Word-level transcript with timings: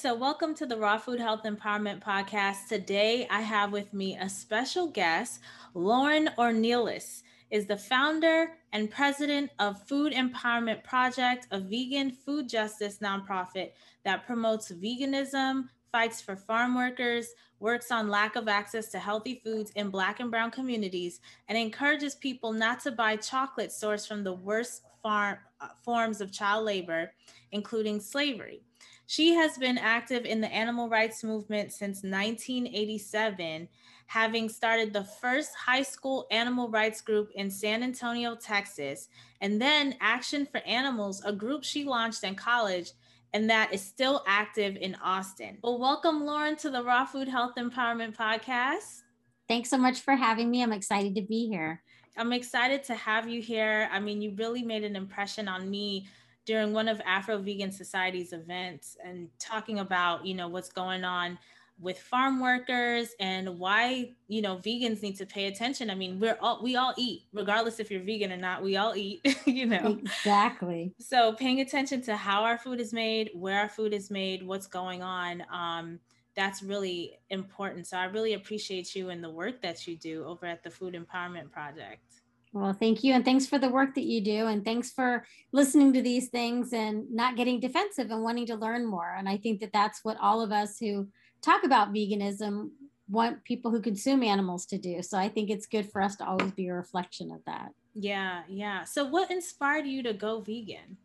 So, 0.00 0.14
welcome 0.14 0.54
to 0.54 0.64
the 0.64 0.78
Raw 0.78 0.96
Food 0.96 1.20
Health 1.20 1.42
Empowerment 1.44 2.02
Podcast. 2.02 2.68
Today, 2.70 3.28
I 3.30 3.42
have 3.42 3.70
with 3.70 3.92
me 3.92 4.16
a 4.16 4.30
special 4.30 4.86
guest, 4.86 5.40
Lauren 5.74 6.30
Ornelas 6.38 7.20
is 7.50 7.66
the 7.66 7.76
founder 7.76 8.52
and 8.72 8.90
president 8.90 9.50
of 9.58 9.86
Food 9.86 10.14
Empowerment 10.14 10.82
Project, 10.84 11.48
a 11.50 11.60
vegan 11.60 12.12
food 12.12 12.48
justice 12.48 13.00
nonprofit 13.02 13.72
that 14.06 14.26
promotes 14.26 14.72
veganism, 14.72 15.64
fights 15.92 16.22
for 16.22 16.34
farm 16.34 16.74
workers, 16.74 17.26
works 17.58 17.90
on 17.90 18.08
lack 18.08 18.36
of 18.36 18.48
access 18.48 18.88
to 18.92 18.98
healthy 18.98 19.42
foods 19.44 19.70
in 19.76 19.90
Black 19.90 20.20
and 20.20 20.30
Brown 20.30 20.50
communities, 20.50 21.20
and 21.48 21.58
encourages 21.58 22.14
people 22.14 22.54
not 22.54 22.80
to 22.80 22.90
buy 22.90 23.16
chocolate 23.16 23.68
sourced 23.68 24.08
from 24.08 24.24
the 24.24 24.32
worst 24.32 24.80
farm, 25.02 25.36
uh, 25.60 25.68
forms 25.84 26.22
of 26.22 26.32
child 26.32 26.64
labor, 26.64 27.12
including 27.52 28.00
slavery. 28.00 28.62
She 29.10 29.34
has 29.34 29.58
been 29.58 29.76
active 29.76 30.24
in 30.24 30.40
the 30.40 30.52
animal 30.52 30.88
rights 30.88 31.24
movement 31.24 31.72
since 31.72 32.04
1987, 32.04 33.66
having 34.06 34.48
started 34.48 34.92
the 34.92 35.02
first 35.02 35.52
high 35.56 35.82
school 35.82 36.28
animal 36.30 36.68
rights 36.68 37.00
group 37.00 37.28
in 37.34 37.50
San 37.50 37.82
Antonio, 37.82 38.36
Texas, 38.36 39.08
and 39.40 39.60
then 39.60 39.96
Action 40.00 40.46
for 40.46 40.58
Animals, 40.58 41.24
a 41.24 41.32
group 41.32 41.64
she 41.64 41.82
launched 41.82 42.22
in 42.22 42.36
college 42.36 42.92
and 43.32 43.50
that 43.50 43.74
is 43.74 43.82
still 43.82 44.22
active 44.28 44.76
in 44.76 44.94
Austin. 45.02 45.58
Well, 45.64 45.80
welcome, 45.80 46.24
Lauren, 46.24 46.54
to 46.58 46.70
the 46.70 46.84
Raw 46.84 47.04
Food 47.04 47.26
Health 47.26 47.54
Empowerment 47.58 48.16
Podcast. 48.16 49.02
Thanks 49.48 49.70
so 49.70 49.78
much 49.78 50.02
for 50.02 50.14
having 50.14 50.52
me. 50.52 50.62
I'm 50.62 50.72
excited 50.72 51.16
to 51.16 51.22
be 51.22 51.48
here. 51.48 51.82
I'm 52.16 52.32
excited 52.32 52.84
to 52.84 52.94
have 52.94 53.28
you 53.28 53.42
here. 53.42 53.88
I 53.90 53.98
mean, 53.98 54.22
you 54.22 54.36
really 54.36 54.62
made 54.62 54.84
an 54.84 54.94
impression 54.94 55.48
on 55.48 55.68
me 55.68 56.06
during 56.50 56.72
one 56.72 56.88
of 56.88 57.00
Afro 57.06 57.38
Vegan 57.38 57.70
Society's 57.70 58.32
events 58.32 58.96
and 59.04 59.28
talking 59.38 59.78
about, 59.78 60.26
you 60.26 60.34
know, 60.34 60.48
what's 60.48 60.68
going 60.68 61.04
on 61.04 61.38
with 61.78 61.96
farm 61.96 62.40
workers 62.40 63.10
and 63.20 63.56
why 63.56 64.10
you 64.26 64.42
know 64.42 64.56
vegans 64.56 65.00
need 65.00 65.16
to 65.16 65.24
pay 65.24 65.46
attention. 65.46 65.90
I 65.90 65.94
mean 65.94 66.18
we're 66.18 66.36
all 66.40 66.60
we 66.60 66.74
all 66.74 66.92
eat 66.98 67.22
regardless 67.32 67.78
if 67.78 67.88
you're 67.88 68.02
vegan 68.02 68.32
or 68.32 68.36
not 68.36 68.64
we 68.64 68.76
all 68.76 68.96
eat 68.96 69.20
you 69.46 69.64
know. 69.64 70.00
Exactly. 70.02 70.92
So 70.98 71.34
paying 71.34 71.60
attention 71.60 72.02
to 72.02 72.16
how 72.16 72.42
our 72.42 72.58
food 72.58 72.80
is 72.80 72.92
made 72.92 73.30
where 73.32 73.60
our 73.60 73.68
food 73.68 73.94
is 73.94 74.10
made 74.10 74.44
what's 74.44 74.66
going 74.66 75.04
on 75.04 75.44
um, 75.52 76.00
that's 76.34 76.64
really 76.64 77.12
important. 77.30 77.86
So 77.86 77.96
i 77.96 78.06
really 78.06 78.34
appreciate 78.34 78.96
you 78.96 79.10
and 79.10 79.22
the 79.22 79.30
work 79.30 79.62
that 79.62 79.86
you 79.86 79.96
do 79.96 80.24
over 80.24 80.46
at 80.46 80.64
the 80.64 80.70
food 80.70 80.94
empowerment 80.94 81.52
project 81.52 82.19
well, 82.52 82.72
thank 82.72 83.04
you. 83.04 83.12
And 83.12 83.24
thanks 83.24 83.46
for 83.46 83.58
the 83.58 83.68
work 83.68 83.94
that 83.94 84.04
you 84.04 84.20
do. 84.20 84.46
And 84.46 84.64
thanks 84.64 84.90
for 84.90 85.24
listening 85.52 85.92
to 85.92 86.02
these 86.02 86.28
things 86.28 86.72
and 86.72 87.10
not 87.10 87.36
getting 87.36 87.60
defensive 87.60 88.10
and 88.10 88.22
wanting 88.22 88.46
to 88.46 88.56
learn 88.56 88.86
more. 88.86 89.14
And 89.16 89.28
I 89.28 89.36
think 89.36 89.60
that 89.60 89.72
that's 89.72 90.04
what 90.04 90.16
all 90.20 90.40
of 90.40 90.50
us 90.50 90.78
who 90.78 91.08
talk 91.42 91.64
about 91.64 91.92
veganism 91.92 92.70
want 93.08 93.44
people 93.44 93.70
who 93.70 93.80
consume 93.80 94.22
animals 94.22 94.66
to 94.66 94.78
do. 94.78 95.02
So 95.02 95.16
I 95.16 95.28
think 95.28 95.50
it's 95.50 95.66
good 95.66 95.90
for 95.90 96.02
us 96.02 96.16
to 96.16 96.26
always 96.26 96.52
be 96.52 96.68
a 96.68 96.74
reflection 96.74 97.30
of 97.30 97.40
that. 97.46 97.70
Yeah. 97.94 98.42
Yeah. 98.48 98.84
So 98.84 99.04
what 99.04 99.30
inspired 99.30 99.86
you 99.86 100.02
to 100.04 100.12
go 100.12 100.40
vegan? 100.40 100.96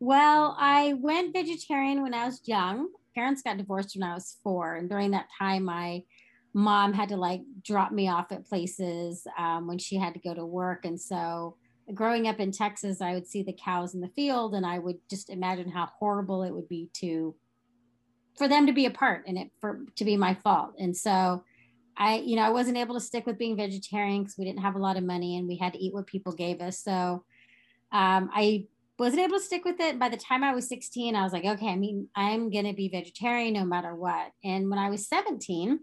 Well, 0.00 0.56
I 0.58 0.94
went 0.94 1.32
vegetarian 1.32 2.02
when 2.02 2.14
I 2.14 2.26
was 2.26 2.42
young. 2.44 2.88
Parents 3.14 3.42
got 3.42 3.56
divorced 3.56 3.96
when 3.96 4.08
I 4.08 4.14
was 4.14 4.36
four. 4.42 4.74
And 4.74 4.88
during 4.88 5.12
that 5.12 5.28
time, 5.38 5.68
I 5.68 6.02
mom 6.54 6.92
had 6.92 7.08
to 7.08 7.16
like 7.16 7.42
drop 7.62 7.92
me 7.92 8.08
off 8.08 8.30
at 8.30 8.46
places 8.46 9.26
um, 9.36 9.66
when 9.66 9.78
she 9.78 9.96
had 9.96 10.14
to 10.14 10.20
go 10.20 10.32
to 10.32 10.46
work. 10.46 10.84
And 10.84 10.98
so 10.98 11.56
growing 11.92 12.28
up 12.28 12.38
in 12.40 12.52
Texas, 12.52 13.02
I 13.02 13.12
would 13.12 13.26
see 13.26 13.42
the 13.42 13.52
cows 13.52 13.94
in 13.94 14.00
the 14.00 14.08
field 14.08 14.54
and 14.54 14.64
I 14.64 14.78
would 14.78 14.98
just 15.10 15.28
imagine 15.28 15.70
how 15.70 15.86
horrible 15.98 16.44
it 16.44 16.52
would 16.52 16.68
be 16.68 16.88
to 16.94 17.34
for 18.38 18.48
them 18.48 18.66
to 18.66 18.72
be 18.72 18.86
apart 18.86 19.24
and 19.26 19.36
it 19.36 19.50
for 19.60 19.80
to 19.96 20.04
be 20.04 20.16
my 20.16 20.34
fault. 20.34 20.74
And 20.78 20.96
so 20.96 21.44
I, 21.96 22.16
you 22.18 22.36
know, 22.36 22.42
I 22.42 22.50
wasn't 22.50 22.78
able 22.78 22.94
to 22.94 23.00
stick 23.00 23.26
with 23.26 23.38
being 23.38 23.56
vegetarian 23.56 24.22
because 24.22 24.38
we 24.38 24.44
didn't 24.44 24.62
have 24.62 24.76
a 24.76 24.80
lot 24.80 24.96
of 24.96 25.04
money 25.04 25.36
and 25.36 25.46
we 25.46 25.56
had 25.56 25.72
to 25.74 25.78
eat 25.78 25.94
what 25.94 26.06
people 26.06 26.32
gave 26.32 26.60
us. 26.60 26.78
So 26.78 27.24
um, 27.92 28.30
I 28.32 28.66
wasn't 28.98 29.22
able 29.22 29.38
to 29.38 29.44
stick 29.44 29.64
with 29.64 29.80
it. 29.80 29.98
By 29.98 30.08
the 30.08 30.16
time 30.16 30.42
I 30.42 30.54
was 30.54 30.68
16, 30.68 31.14
I 31.14 31.22
was 31.22 31.32
like, 31.32 31.44
okay, 31.44 31.68
I 31.68 31.76
mean, 31.76 32.08
I'm 32.16 32.50
going 32.50 32.66
to 32.66 32.72
be 32.72 32.88
vegetarian 32.88 33.54
no 33.54 33.64
matter 33.64 33.94
what. 33.94 34.32
And 34.42 34.68
when 34.70 34.78
I 34.78 34.90
was 34.90 35.08
17, 35.08 35.80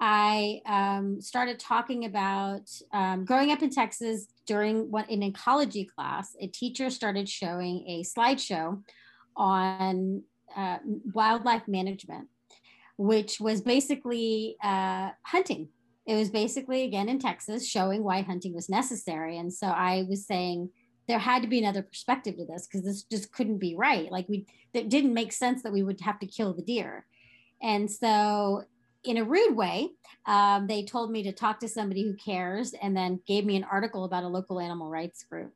I 0.00 0.60
um, 0.66 1.20
started 1.20 1.58
talking 1.58 2.04
about 2.04 2.70
um, 2.92 3.24
growing 3.24 3.50
up 3.50 3.62
in 3.62 3.70
Texas 3.70 4.28
during 4.46 4.90
what 4.90 5.10
in 5.10 5.22
ecology 5.22 5.84
class, 5.84 6.36
a 6.40 6.46
teacher 6.46 6.88
started 6.88 7.28
showing 7.28 7.84
a 7.88 8.04
slideshow 8.04 8.82
on 9.36 10.22
uh, 10.56 10.78
wildlife 11.12 11.66
management, 11.66 12.28
which 12.96 13.40
was 13.40 13.60
basically 13.60 14.56
uh, 14.62 15.10
hunting. 15.24 15.68
It 16.06 16.14
was 16.14 16.30
basically, 16.30 16.84
again, 16.84 17.08
in 17.08 17.18
Texas, 17.18 17.68
showing 17.68 18.02
why 18.02 18.22
hunting 18.22 18.54
was 18.54 18.68
necessary. 18.68 19.36
And 19.36 19.52
so 19.52 19.66
I 19.66 20.06
was 20.08 20.26
saying, 20.26 20.70
there 21.08 21.18
had 21.18 21.42
to 21.42 21.48
be 21.48 21.58
another 21.58 21.82
perspective 21.82 22.36
to 22.36 22.44
this 22.44 22.66
because 22.66 22.84
this 22.84 23.02
just 23.02 23.32
couldn't 23.32 23.58
be 23.58 23.74
right. 23.74 24.12
Like 24.12 24.28
we, 24.28 24.46
it 24.74 24.90
didn't 24.90 25.14
make 25.14 25.32
sense 25.32 25.62
that 25.62 25.72
we 25.72 25.82
would 25.82 26.00
have 26.02 26.18
to 26.20 26.26
kill 26.26 26.52
the 26.52 26.62
deer. 26.62 27.06
And 27.62 27.90
so 27.90 28.64
in 29.08 29.16
a 29.16 29.24
rude 29.24 29.56
way, 29.56 29.88
um, 30.26 30.66
they 30.66 30.84
told 30.84 31.10
me 31.10 31.22
to 31.22 31.32
talk 31.32 31.60
to 31.60 31.68
somebody 31.68 32.04
who 32.04 32.14
cares 32.14 32.74
and 32.74 32.94
then 32.94 33.20
gave 33.26 33.46
me 33.46 33.56
an 33.56 33.64
article 33.64 34.04
about 34.04 34.22
a 34.22 34.28
local 34.28 34.60
animal 34.60 34.90
rights 34.90 35.24
group. 35.24 35.54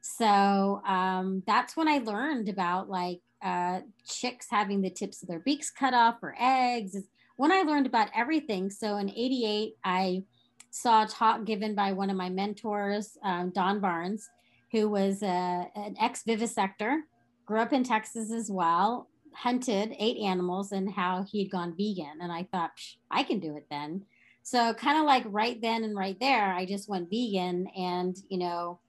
So 0.00 0.82
um, 0.84 1.44
that's 1.46 1.76
when 1.76 1.86
I 1.86 1.98
learned 1.98 2.48
about 2.48 2.90
like 2.90 3.20
uh, 3.42 3.82
chicks 4.04 4.48
having 4.50 4.80
the 4.80 4.90
tips 4.90 5.22
of 5.22 5.28
their 5.28 5.38
beaks 5.38 5.70
cut 5.70 5.94
off 5.94 6.18
for 6.18 6.34
eggs. 6.38 6.96
When 7.36 7.52
I 7.52 7.62
learned 7.62 7.86
about 7.86 8.08
everything. 8.12 8.70
So 8.70 8.96
in 8.96 9.08
88, 9.08 9.76
I 9.84 10.24
saw 10.70 11.04
a 11.04 11.06
talk 11.06 11.44
given 11.44 11.76
by 11.76 11.92
one 11.92 12.10
of 12.10 12.16
my 12.16 12.28
mentors, 12.28 13.16
um, 13.22 13.50
Don 13.50 13.78
Barnes, 13.78 14.28
who 14.72 14.88
was 14.88 15.22
a, 15.22 15.68
an 15.76 15.94
ex 16.00 16.24
vivisector, 16.24 17.02
grew 17.46 17.60
up 17.60 17.72
in 17.72 17.84
Texas 17.84 18.32
as 18.32 18.50
well, 18.50 19.08
hunted, 19.34 19.94
ate 19.98 20.18
animals, 20.18 20.72
and 20.72 20.90
how 20.90 21.24
he 21.30 21.42
had 21.42 21.50
gone 21.50 21.74
vegan. 21.76 22.18
And 22.20 22.32
I 22.32 22.44
thought, 22.50 22.72
I 23.10 23.22
can 23.22 23.38
do 23.38 23.56
it 23.56 23.66
then. 23.70 24.02
So, 24.42 24.74
kind 24.74 24.98
of 24.98 25.04
like 25.04 25.24
right 25.26 25.60
then 25.60 25.84
and 25.84 25.96
right 25.96 26.18
there, 26.18 26.52
I 26.52 26.64
just 26.64 26.88
went 26.88 27.10
vegan 27.10 27.66
and, 27.76 28.16
you 28.28 28.38
know, 28.38 28.80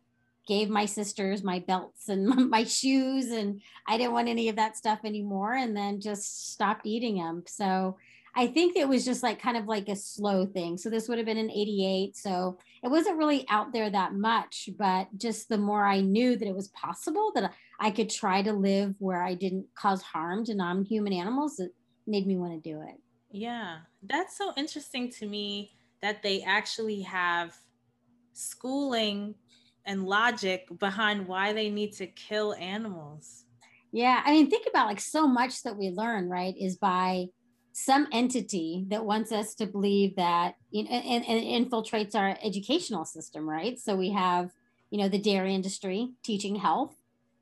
gave 0.48 0.70
my 0.70 0.86
sisters 0.86 1.44
my 1.44 1.60
belts 1.60 2.10
and 2.10 2.50
my 2.50 2.64
shoes. 2.64 3.32
And 3.32 3.62
I 3.88 3.98
didn't 3.98 4.14
want 4.14 4.30
any 4.30 4.50
of 4.50 4.56
that 4.56 4.78
stuff 4.78 5.00
anymore. 5.04 5.54
And 5.54 5.76
then 5.76 6.02
just 6.02 6.52
stopped 6.52 6.86
eating 6.86 7.18
them. 7.18 7.44
So, 7.48 7.98
I 8.36 8.48
think 8.48 8.76
it 8.76 8.88
was 8.88 9.04
just 9.04 9.24
like 9.24 9.42
kind 9.42 9.58
of 9.58 9.66
like 9.66 9.90
a 9.90 9.96
slow 9.96 10.46
thing. 10.46 10.78
So 10.78 10.90
this 10.90 11.10
would 11.10 11.18
have 11.18 11.26
been 11.26 11.38
in 11.38 11.52
88. 11.52 12.16
So 12.16 12.58
it 12.84 12.90
wasn't 12.90 13.18
really 13.18 13.46
out 13.50 13.74
there 13.74 13.90
that 13.90 14.14
much, 14.14 14.70
but 14.78 15.08
just 15.18 15.50
the 15.50 15.58
more 15.58 15.86
I 15.86 16.00
knew 16.02 16.38
that 16.38 16.48
it 16.48 16.56
was 16.56 16.70
possible 16.70 17.32
that 17.36 17.54
I 17.80 17.92
could 17.92 18.10
try 18.10 18.42
to 18.42 18.54
live 18.54 18.96
where 19.00 19.22
I 19.22 19.34
didn't 19.34 19.66
cause 19.76 20.02
harm 20.02 20.46
to 20.46 20.56
non 20.56 20.86
human 20.86 21.14
animals, 21.14 21.60
it 21.60 21.74
made 22.08 22.26
me 22.26 22.38
want 22.38 22.64
to 22.64 22.70
do 22.70 22.82
it. 22.82 23.00
Yeah, 23.32 23.80
that's 24.04 24.38
so 24.38 24.54
interesting 24.56 25.10
to 25.12 25.26
me 25.26 25.72
that 26.02 26.24
they 26.24 26.42
actually 26.44 27.02
have 27.02 27.56
schooling 28.34 29.36
and 29.86 30.06
logic 30.06 30.68
behind 30.80 31.28
why 31.28 31.54
they 31.54 31.70
need 31.70 31.94
to 31.94 32.08
kill 32.08 32.54
animals. 32.56 33.46
Yeah, 33.92 34.22
I 34.26 34.32
mean, 34.32 34.50
think 34.50 34.68
about 34.70 34.88
like 34.88 35.02
so 35.02 35.28
much 35.28 35.64
that 35.64 35.78
we 35.78 35.90
learn, 35.90 36.30
right, 36.30 36.56
is 36.58 36.78
by 36.78 37.28
some 37.74 38.08
entity 38.12 38.86
that 38.90 39.06
wants 39.06 39.32
us 39.32 39.56
to 39.56 39.66
believe 39.66 40.16
that 40.16 40.56
you 40.72 40.84
know 40.84 40.90
and, 40.90 41.26
and 41.26 41.72
infiltrates 41.72 42.16
our 42.16 42.38
educational 42.44 43.06
system 43.06 43.50
right? 43.50 43.80
So 43.80 43.96
we 43.96 44.12
have 44.12 44.52
you 44.90 44.98
know 44.98 45.10
the 45.10 45.20
dairy 45.20 45.56
industry 45.56 46.12
teaching 46.24 46.56
health. 46.56 46.96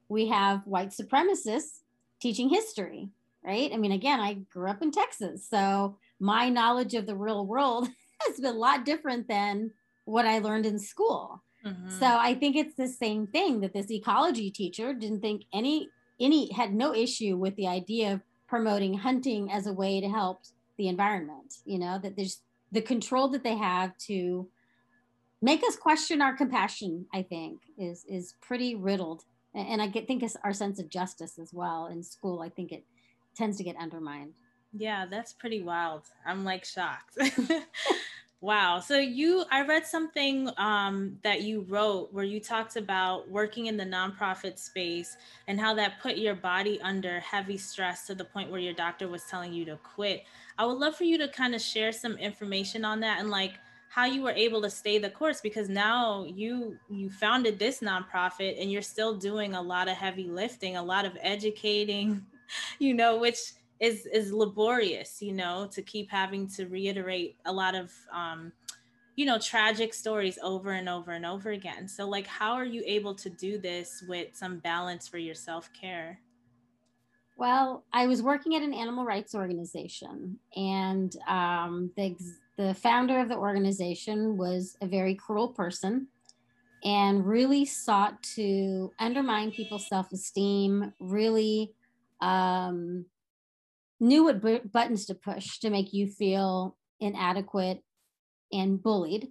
We 0.08 0.28
have 0.30 0.66
white 0.66 0.90
supremacists 0.90 1.80
teaching 2.20 2.50
history 2.50 3.10
right? 3.44 3.72
I 3.74 3.78
mean 3.78 3.92
again 3.92 4.20
i 4.20 4.34
grew 4.34 4.70
up 4.70 4.82
in 4.82 4.92
texas 4.92 5.48
so 5.50 5.98
my 6.20 6.50
knowledge 6.50 6.94
of 6.94 7.06
the 7.06 7.16
real 7.16 7.46
world 7.46 7.88
has 8.28 8.38
been 8.38 8.56
a 8.56 8.58
lot 8.58 8.86
different 8.86 9.28
than 9.28 9.72
what 10.06 10.26
i 10.26 10.40
learned 10.40 10.66
in 10.66 10.80
school. 10.80 11.44
Mm-hmm. 11.66 11.90
so 12.00 12.06
i 12.06 12.34
think 12.36 12.56
it's 12.56 12.76
the 12.76 12.88
same 12.88 13.28
thing 13.28 13.60
that 13.60 13.74
this 13.74 13.92
ecology 13.92 14.50
teacher 14.50 14.94
didn't 14.94 15.20
think 15.20 15.44
any 15.54 15.90
any 16.18 16.52
had 16.54 16.74
no 16.74 16.96
issue 16.96 17.36
with 17.36 17.56
the 17.58 17.68
idea 17.68 18.14
of 18.14 18.22
promoting 18.50 18.96
hunting 18.96 19.52
as 19.52 19.68
a 19.68 19.74
way 19.74 20.02
to 20.02 20.10
help 20.10 20.42
the 20.78 20.88
environment 20.88 21.58
you 21.66 21.78
know 21.78 22.00
that 22.02 22.16
there's 22.16 22.42
the 22.72 22.82
control 22.82 23.28
that 23.28 23.44
they 23.44 23.56
have 23.56 23.96
to 23.98 24.48
make 25.42 25.62
us 25.64 25.76
question 25.76 26.22
our 26.22 26.36
compassion 26.36 27.06
i 27.14 27.22
think 27.22 27.60
is 27.78 28.06
is 28.10 28.34
pretty 28.42 28.76
riddled. 28.76 29.24
And 29.56 29.82
i 29.82 29.88
get, 29.88 30.08
think 30.08 30.24
it's 30.24 30.38
our 30.44 30.54
sense 30.54 30.80
of 30.80 30.90
justice 30.90 31.40
as 31.40 31.54
well 31.54 31.88
in 31.88 32.04
school. 32.04 32.42
I 32.42 32.50
think 32.50 32.72
it 32.72 32.84
tends 33.36 33.58
to 33.58 33.64
get 33.64 33.76
undermined. 33.78 34.34
Yeah 34.74 35.06
that's 35.10 35.34
pretty 35.34 35.62
wild. 35.62 36.04
I'm 36.26 36.44
like 36.44 36.66
shocked 36.66 37.18
Wow. 38.42 38.80
So 38.80 38.98
you, 38.98 39.44
I 39.52 39.66
read 39.66 39.86
something 39.86 40.50
um, 40.58 41.18
that 41.24 41.42
you 41.42 41.66
wrote 41.68 42.14
where 42.14 42.24
you 42.24 42.40
talked 42.40 42.78
about 42.78 43.30
working 43.30 43.66
in 43.66 43.76
the 43.76 43.84
nonprofit 43.84 44.58
space 44.58 45.18
and 45.48 45.60
how 45.60 45.74
that 45.74 46.02
put 46.02 46.16
your 46.16 46.36
body 46.36 46.80
under 46.82 47.20
heavy 47.20 47.58
stress 47.58 48.08
to 48.08 48.16
the 48.16 48.24
point 48.24 48.50
where 48.50 48.62
your 48.62 48.74
doctor 48.74 49.10
was 49.10 49.24
telling 49.26 49.52
you 49.52 49.66
to 49.66 49.76
quit. 49.84 50.24
I 50.58 50.66
would 50.66 50.78
love 50.78 50.96
for 50.96 51.04
you 51.04 51.18
to 51.18 51.28
kind 51.28 51.54
of 51.54 51.60
share 51.60 51.92
some 51.92 52.14
information 52.14 52.86
on 52.86 53.02
that 53.02 53.20
and 53.20 53.30
like 53.30 53.56
how 53.90 54.06
you 54.06 54.22
were 54.22 54.32
able 54.32 54.62
to 54.62 54.70
stay 54.70 55.00
the 55.00 55.10
course 55.10 55.42
because 55.42 55.68
now 55.68 56.24
you 56.24 56.78
you 56.90 57.10
founded 57.10 57.60
this 57.60 57.82
nonprofit 57.82 58.62
and 58.62 58.72
you're 58.72 58.82
still 58.82 59.18
doing 59.18 59.56
a 59.56 59.62
lot 59.62 59.90
of 59.90 59.98
heavy 59.98 60.30
lifting, 60.30 60.78
a 60.78 60.84
lot 60.84 61.04
of 61.04 61.18
educating, 61.22 62.26
you 62.80 62.94
know, 62.94 63.18
which 63.18 63.54
is 63.80 64.06
is 64.08 64.34
laborious 64.34 65.22
you 65.22 65.32
know 65.32 65.68
to 65.72 65.82
keep 65.82 66.12
having 66.12 66.48
to 66.48 66.68
reiterate 66.68 67.38
a 67.46 67.52
lot 67.52 67.76
of 67.76 67.92
um 68.14 68.52
you 69.20 69.26
know 69.26 69.38
tragic 69.38 69.94
stories 69.94 70.40
over 70.42 70.72
and 70.72 70.88
over 70.88 71.12
and 71.12 71.26
over 71.26 71.52
again. 71.52 71.90
So 71.90 72.08
like 72.08 72.26
how 72.26 72.54
are 72.54 72.64
you 72.66 72.82
able 72.86 73.14
to 73.16 73.30
do 73.30 73.60
this 73.60 74.02
with 74.08 74.34
some 74.34 74.60
balance 74.60 75.10
for 75.10 75.18
your 75.18 75.36
self-care? 75.36 76.22
Well 77.38 77.84
i 77.92 78.08
was 78.08 78.22
working 78.22 78.56
at 78.56 78.64
an 78.64 78.74
animal 78.74 79.04
rights 79.04 79.36
organization 79.36 80.40
and 80.56 81.14
um, 81.28 81.92
the, 81.98 82.16
the 82.58 82.74
founder 82.76 83.20
of 83.20 83.28
the 83.28 83.36
organization 83.36 84.38
was 84.38 84.78
a 84.82 84.88
very 84.88 85.16
cruel 85.16 85.50
person 85.50 86.08
and 86.86 87.26
really 87.26 87.66
sought 87.66 88.22
to 88.36 88.92
undermine 89.00 89.52
people's 89.52 89.88
self-esteem 89.88 90.94
really 91.00 91.74
um, 92.22 93.06
knew 94.00 94.24
what 94.26 94.42
b- 94.42 94.62
buttons 94.72 95.06
to 95.08 95.16
push 95.16 95.60
to 95.60 95.70
make 95.70 95.94
you 95.94 96.08
feel 96.08 96.78
inadequate 97.00 97.82
and 98.52 98.82
bullied. 98.82 99.28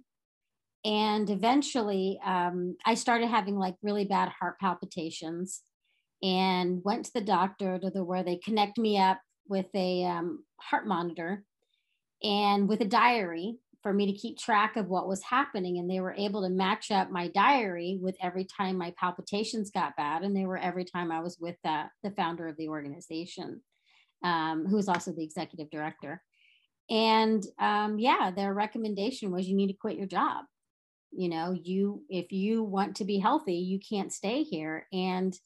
And 0.85 1.29
eventually, 1.29 2.19
um, 2.23 2.77
I 2.85 2.93
started 2.93 3.27
having 3.27 3.57
like 3.57 3.75
really 3.81 4.05
bad 4.05 4.29
heart 4.29 4.59
palpitations 4.59 5.61
and 6.23 6.81
went 6.83 7.05
to 7.05 7.13
the 7.13 7.21
doctor 7.21 7.79
to 7.79 7.89
the 7.89 8.03
where 8.03 8.23
they 8.23 8.37
connect 8.37 8.77
me 8.77 8.97
up 8.97 9.19
with 9.47 9.67
a 9.73 10.05
um, 10.05 10.43
heart 10.59 10.87
monitor 10.87 11.43
and 12.23 12.67
with 12.67 12.81
a 12.81 12.85
diary 12.85 13.57
for 13.81 13.93
me 13.93 14.05
to 14.05 14.17
keep 14.17 14.37
track 14.37 14.75
of 14.75 14.87
what 14.87 15.07
was 15.07 15.23
happening. 15.23 15.77
And 15.79 15.89
they 15.89 16.01
were 16.01 16.15
able 16.17 16.43
to 16.43 16.49
match 16.49 16.91
up 16.91 17.09
my 17.09 17.29
diary 17.29 17.97
with 18.01 18.15
every 18.21 18.45
time 18.45 18.77
my 18.77 18.93
palpitations 18.97 19.71
got 19.71 19.95
bad. 19.95 20.23
And 20.23 20.35
they 20.35 20.45
were 20.45 20.57
every 20.57 20.85
time 20.85 21.11
I 21.11 21.21
was 21.21 21.37
with 21.39 21.55
the, 21.63 21.83
the 22.03 22.11
founder 22.11 22.47
of 22.47 22.57
the 22.57 22.69
organization 22.69 23.61
um, 24.23 24.65
who 24.67 24.77
is 24.77 24.87
also 24.87 25.11
the 25.11 25.23
executive 25.23 25.69
director. 25.69 26.21
And 26.89 27.45
um, 27.59 27.99
yeah, 27.99 28.31
their 28.31 28.53
recommendation 28.53 29.31
was 29.31 29.47
you 29.47 29.55
need 29.55 29.67
to 29.67 29.77
quit 29.79 29.97
your 29.97 30.07
job. 30.07 30.45
You 31.11 31.29
know, 31.29 31.51
you 31.51 32.03
if 32.09 32.31
you 32.31 32.63
want 32.63 32.97
to 32.97 33.05
be 33.05 33.19
healthy, 33.19 33.55
you 33.55 33.79
can't 33.79 34.13
stay 34.13 34.43
here. 34.43 34.87
And 34.93 35.37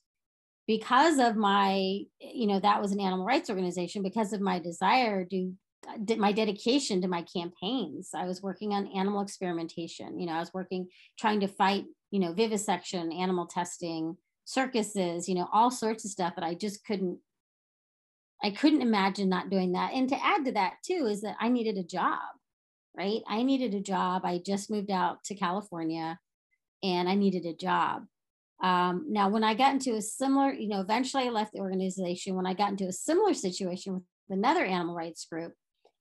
because 0.67 1.19
of 1.19 1.35
my, 1.35 2.01
you 2.19 2.47
know, 2.47 2.59
that 2.59 2.81
was 2.81 2.91
an 2.91 2.99
animal 2.99 3.25
rights 3.25 3.49
organization. 3.49 4.03
Because 4.03 4.33
of 4.33 4.41
my 4.41 4.59
desire 4.59 5.25
to 5.25 5.53
my 6.17 6.31
dedication 6.31 7.01
to 7.01 7.07
my 7.07 7.23
campaigns 7.23 8.11
i 8.15 8.25
was 8.25 8.41
working 8.41 8.73
on 8.73 8.87
animal 8.95 9.21
experimentation 9.21 10.19
you 10.19 10.25
know 10.25 10.33
i 10.33 10.39
was 10.39 10.53
working 10.53 10.87
trying 11.19 11.39
to 11.39 11.47
fight 11.47 11.85
you 12.11 12.19
know 12.19 12.33
vivisection 12.33 13.11
animal 13.11 13.45
testing 13.45 14.15
circuses 14.45 15.27
you 15.27 15.35
know 15.35 15.47
all 15.51 15.71
sorts 15.71 16.05
of 16.05 16.11
stuff 16.11 16.33
that 16.35 16.45
i 16.45 16.53
just 16.53 16.85
couldn't 16.85 17.17
I 18.43 18.51
couldn't 18.51 18.81
imagine 18.81 19.29
not 19.29 19.49
doing 19.49 19.71
that. 19.71 19.93
And 19.93 20.09
to 20.09 20.23
add 20.23 20.45
to 20.45 20.51
that, 20.51 20.73
too, 20.83 21.07
is 21.07 21.21
that 21.21 21.37
I 21.39 21.47
needed 21.47 21.77
a 21.77 21.83
job, 21.83 22.19
right? 22.95 23.21
I 23.27 23.41
needed 23.43 23.73
a 23.73 23.79
job. 23.79 24.23
I 24.25 24.39
just 24.45 24.69
moved 24.69 24.91
out 24.91 25.23
to 25.25 25.35
California 25.35 26.19
and 26.83 27.07
I 27.07 27.15
needed 27.15 27.45
a 27.45 27.53
job. 27.53 28.03
Um, 28.61 29.05
now, 29.09 29.29
when 29.29 29.43
I 29.43 29.53
got 29.53 29.73
into 29.73 29.95
a 29.95 30.01
similar, 30.01 30.51
you 30.51 30.67
know, 30.67 30.81
eventually 30.81 31.23
I 31.23 31.29
left 31.29 31.53
the 31.53 31.59
organization. 31.59 32.35
When 32.35 32.45
I 32.45 32.53
got 32.53 32.71
into 32.71 32.87
a 32.87 32.93
similar 32.93 33.33
situation 33.33 33.93
with 33.93 34.03
another 34.29 34.65
animal 34.65 34.95
rights 34.95 35.25
group, 35.25 35.53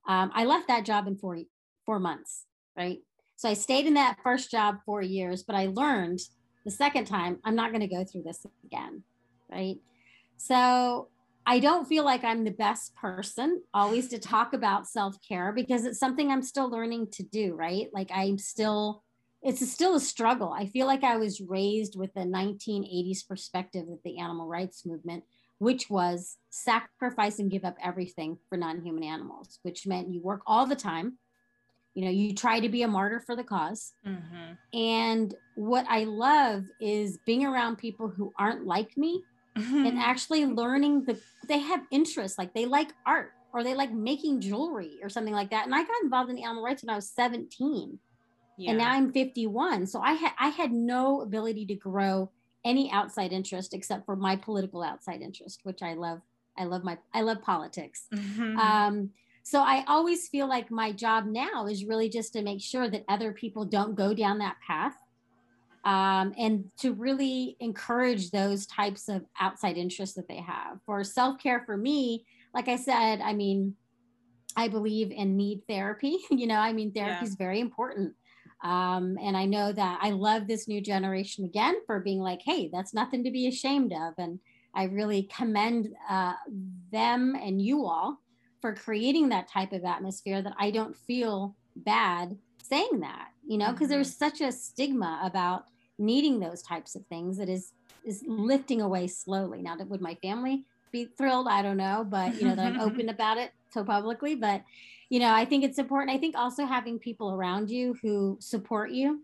um, 0.09 0.31
I 0.35 0.45
left 0.45 0.69
that 0.69 0.85
job 0.85 1.06
in 1.06 1.17
four, 1.17 1.38
four 1.87 2.00
months, 2.00 2.47
right? 2.77 2.99
So 3.37 3.49
I 3.49 3.55
stayed 3.55 3.87
in 3.87 3.95
that 3.95 4.19
first 4.23 4.50
job 4.50 4.77
four 4.85 5.03
years, 5.03 5.43
but 5.45 5.56
I 5.56 5.67
learned 5.67 6.21
the 6.65 6.71
second 6.71 7.06
time 7.06 7.38
I'm 7.45 7.56
not 7.56 7.71
going 7.71 7.81
to 7.81 7.95
go 7.95 8.05
through 8.05 8.23
this 8.23 8.45
again, 8.65 9.03
right? 9.50 9.77
So 10.37 11.09
I 11.47 11.59
don't 11.59 11.87
feel 11.87 12.05
like 12.05 12.25
I'm 12.25 12.44
the 12.44 12.50
best 12.50 12.94
person 12.94 13.62
always 13.75 14.09
to 14.09 14.19
talk 14.19 14.53
about 14.53 14.87
self 14.87 15.17
care 15.27 15.53
because 15.53 15.85
it's 15.85 15.99
something 15.99 16.31
I'm 16.31 16.43
still 16.43 16.71
learning 16.71 17.09
to 17.12 17.23
do, 17.23 17.55
right? 17.55 17.89
Like 17.93 18.11
I'm 18.15 18.39
still, 18.39 19.03
it's 19.43 19.69
still 19.71 19.97
a 19.97 20.00
struggle. 20.00 20.53
I 20.53 20.67
feel 20.67 20.87
like 20.87 21.03
I 21.03 21.17
was 21.17 21.41
raised 21.41 21.99
with 21.99 22.15
the 22.15 22.21
1980s 22.21 23.27
perspective 23.27 23.89
of 23.89 23.99
the 24.05 24.19
animal 24.19 24.47
rights 24.47 24.87
movement, 24.87 25.25
which 25.59 25.91
was 25.91 26.37
sacrifice 26.50 27.39
and 27.39 27.50
give 27.50 27.65
up 27.65 27.77
everything 27.83 28.38
for 28.49 28.56
non 28.56 28.85
human 28.85 29.03
animals, 29.03 29.59
which 29.62 29.87
meant 29.87 30.12
you 30.12 30.21
work 30.21 30.43
all 30.47 30.67
the 30.67 30.77
time. 30.77 31.19
You 31.95 32.05
know, 32.05 32.11
you 32.11 32.35
try 32.35 32.61
to 32.61 32.69
be 32.69 32.85
a 32.85 32.88
martyr 32.88 33.21
for 33.21 33.37
the 33.37 33.43
because 33.43 33.93
mm-hmm. 34.06 34.79
And 34.79 35.35
what 35.56 35.85
I 35.91 36.05
love 36.05 36.65
is 36.81 37.19
being 37.27 37.45
around 37.45 37.77
people 37.77 38.09
who 38.09 38.33
aren't 38.38 38.65
like 38.65 38.97
me 38.97 39.23
mm-hmm. 39.56 39.87
and 39.87 39.99
actually 39.99 40.46
learning 40.46 41.04
the 41.04 41.19
they 41.49 41.58
have 41.58 41.82
interests 41.90 42.38
like 42.38 42.54
they 42.54 42.66
like 42.66 42.88
art 43.06 43.32
or 43.52 43.62
they 43.62 43.75
like 43.75 43.93
making 43.93 44.40
jewelry 44.40 44.99
or 45.02 45.08
something 45.08 45.34
like 45.34 45.50
that 45.50 45.66
and 45.66 45.75
i 45.75 45.82
got 45.82 46.02
involved 46.02 46.31
in 46.31 46.38
animal 46.38 46.62
rights 46.62 46.82
when 46.82 46.90
i 46.90 46.96
was 46.96 47.08
17 47.10 47.99
yeah. 48.56 48.70
and 48.70 48.78
now 48.78 48.90
i'm 48.90 49.12
51 49.12 49.87
so 49.87 50.00
i 50.00 50.12
had 50.12 50.32
i 50.38 50.49
had 50.49 50.72
no 50.72 51.20
ability 51.20 51.66
to 51.66 51.75
grow 51.75 52.31
any 52.64 52.90
outside 52.93 53.32
interest 53.32 53.75
except 53.75 54.06
for 54.06 54.16
my 54.16 54.37
political 54.37 54.82
outside 54.82 55.20
interest 55.20 55.60
which 55.64 55.82
i 55.82 55.94
love 55.94 56.20
i 56.56 56.64
love 56.64 56.84
my 56.84 56.96
i 57.12 57.20
love 57.20 57.43
politics 57.43 58.06
mm-hmm. 58.14 58.58
um, 58.58 59.10
so 59.43 59.60
i 59.60 59.84
always 59.88 60.28
feel 60.28 60.49
like 60.49 60.70
my 60.70 60.93
job 60.93 61.26
now 61.26 61.66
is 61.66 61.84
really 61.84 62.08
just 62.08 62.32
to 62.32 62.43
make 62.43 62.60
sure 62.60 62.88
that 62.88 63.04
other 63.08 63.32
people 63.32 63.64
don't 63.64 63.96
go 63.96 64.14
down 64.14 64.38
that 64.38 64.56
path 64.66 64.94
um, 65.84 66.32
and 66.38 66.70
to 66.79 66.93
really 66.93 67.56
encourage 67.61 68.31
those 68.31 68.67
types 68.67 69.08
of 69.08 69.25
outside 69.40 69.76
interests 69.76 70.14
that 70.17 70.29
they 70.29 70.37
have. 70.37 70.79
For 70.87 71.02
self 71.05 71.38
care, 71.38 71.62
for 71.67 71.76
me, 71.76 72.25
like 72.55 72.69
I 72.69 72.76
said, 72.76 73.20
I 73.20 73.32
mean, 73.32 73.75
I 74.56 74.69
believe 74.69 75.11
in 75.11 75.37
need 75.37 75.62
therapy. 75.69 76.19
you 76.31 76.46
know, 76.46 76.58
I 76.58 76.73
mean, 76.73 76.93
therapy 76.93 77.25
yeah. 77.25 77.29
is 77.29 77.34
very 77.34 77.61
important. 77.61 78.14
Um, 78.62 79.19
and 79.20 79.37
I 79.37 79.44
know 79.44 79.73
that 79.73 79.99
I 80.00 80.11
love 80.11 80.46
this 80.46 80.69
new 80.69 80.81
generation 80.81 81.44
again 81.44 81.76
for 81.85 81.99
being 81.99 82.20
like, 82.20 82.40
hey, 82.44 82.70
that's 82.73 82.94
nothing 82.94 83.25
to 83.25 83.31
be 83.31 83.49
ashamed 83.49 83.93
of. 83.93 84.14
And 84.19 84.38
I 84.75 84.85
really 84.85 85.28
commend 85.37 85.88
uh, 86.08 86.35
them 86.93 87.35
and 87.35 87.61
you 87.61 87.87
all 87.87 88.19
for 88.61 88.73
creating 88.73 89.31
that 89.31 89.49
type 89.49 89.73
of 89.73 89.85
atmosphere 89.85 90.40
that 90.42 90.54
I 90.59 90.71
don't 90.71 90.97
feel 90.97 91.57
bad 91.75 92.38
saying 92.62 93.00
that, 93.00 93.28
you 93.45 93.59
know, 93.59 93.73
because 93.73 93.87
mm-hmm. 93.88 93.95
there's 93.95 94.16
such 94.16 94.40
a 94.40 94.52
stigma 94.52 95.21
about 95.25 95.64
needing 96.02 96.40
those 96.40 96.61
types 96.62 96.94
of 96.94 97.06
things 97.06 97.38
that 97.38 97.49
is 97.49 97.73
is 98.04 98.25
lifting 98.26 98.82
away 98.82 99.06
slowly. 99.06 99.62
Now, 99.62 99.76
would 99.78 100.00
my 100.00 100.16
family 100.16 100.64
be 100.90 101.04
thrilled? 101.16 101.47
I 101.49 101.62
don't 101.62 101.76
know, 101.76 102.04
but 102.09 102.35
you 102.35 102.47
know 102.47 102.56
that 102.56 102.66
I'm 102.66 102.80
open 102.80 103.09
about 103.16 103.38
it 103.38 103.52
so 103.71 103.85
publicly. 103.85 104.35
But 104.35 104.62
you 105.09 105.21
know, 105.21 105.32
I 105.32 105.44
think 105.44 105.64
it's 105.64 105.78
important. 105.78 106.11
I 106.11 106.18
think 106.18 106.37
also 106.37 106.66
having 106.66 106.99
people 106.99 107.32
around 107.32 107.71
you 107.71 107.94
who 108.02 108.37
support 108.40 108.90
you, 108.90 109.23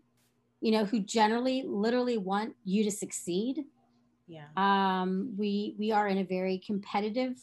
you 0.61 0.71
know, 0.71 0.85
who 0.85 1.01
generally 1.01 1.65
literally 1.67 2.19
want 2.19 2.55
you 2.65 2.85
to 2.85 2.91
succeed. 2.91 3.65
Yeah. 4.29 4.47
Um, 4.57 5.35
we 5.37 5.75
we 5.79 5.91
are 5.91 6.07
in 6.07 6.19
a 6.19 6.25
very 6.25 6.59
competitive 6.59 7.37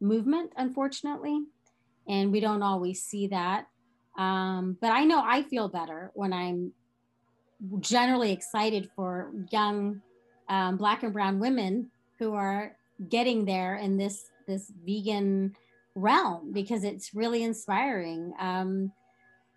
movement, 0.00 0.52
unfortunately, 0.56 1.40
and 2.06 2.30
we 2.30 2.40
don't 2.40 2.62
always 2.62 3.02
see 3.02 3.28
that. 3.28 3.68
Um, 4.18 4.76
but 4.80 4.90
I 4.92 5.04
know 5.04 5.22
I 5.24 5.42
feel 5.42 5.68
better 5.68 6.10
when 6.14 6.32
I'm 6.32 6.72
generally 7.80 8.32
excited 8.32 8.90
for 8.94 9.32
young 9.50 10.00
um, 10.48 10.76
black 10.76 11.02
and 11.02 11.12
brown 11.12 11.38
women 11.38 11.90
who 12.18 12.34
are 12.34 12.76
getting 13.08 13.44
there 13.44 13.76
in 13.76 13.96
this 13.96 14.30
this 14.46 14.70
vegan 14.84 15.54
realm 15.94 16.52
because 16.52 16.84
it's 16.84 17.14
really 17.14 17.42
inspiring. 17.42 18.34
Um, 18.38 18.92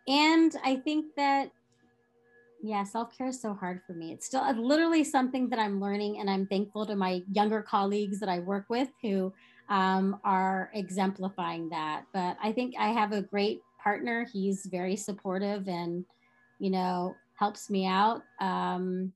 and 0.07 0.55
i 0.63 0.77
think 0.77 1.05
that 1.17 1.51
yeah 2.63 2.83
self-care 2.83 3.27
is 3.27 3.41
so 3.41 3.53
hard 3.53 3.81
for 3.85 3.93
me. 3.93 4.11
It's 4.13 4.25
still 4.25 4.49
literally 4.55 5.03
something 5.03 5.49
that 5.49 5.59
i'm 5.59 5.79
learning 5.79 6.19
and 6.19 6.29
i'm 6.29 6.47
thankful 6.47 6.85
to 6.85 6.95
my 6.95 7.21
younger 7.31 7.61
colleagues 7.61 8.19
that 8.19 8.29
i 8.29 8.39
work 8.39 8.65
with 8.69 8.89
who 9.01 9.33
um, 9.69 10.19
are 10.23 10.71
exemplifying 10.73 11.69
that. 11.69 12.05
But 12.13 12.37
i 12.41 12.51
think 12.51 12.75
i 12.79 12.87
have 12.87 13.11
a 13.11 13.21
great 13.21 13.61
partner. 13.83 14.25
He's 14.31 14.65
very 14.65 14.95
supportive 14.95 15.67
and 15.67 16.05
you 16.59 16.71
know 16.71 17.15
helps 17.37 17.69
me 17.69 17.85
out. 17.85 18.21
Um, 18.39 19.13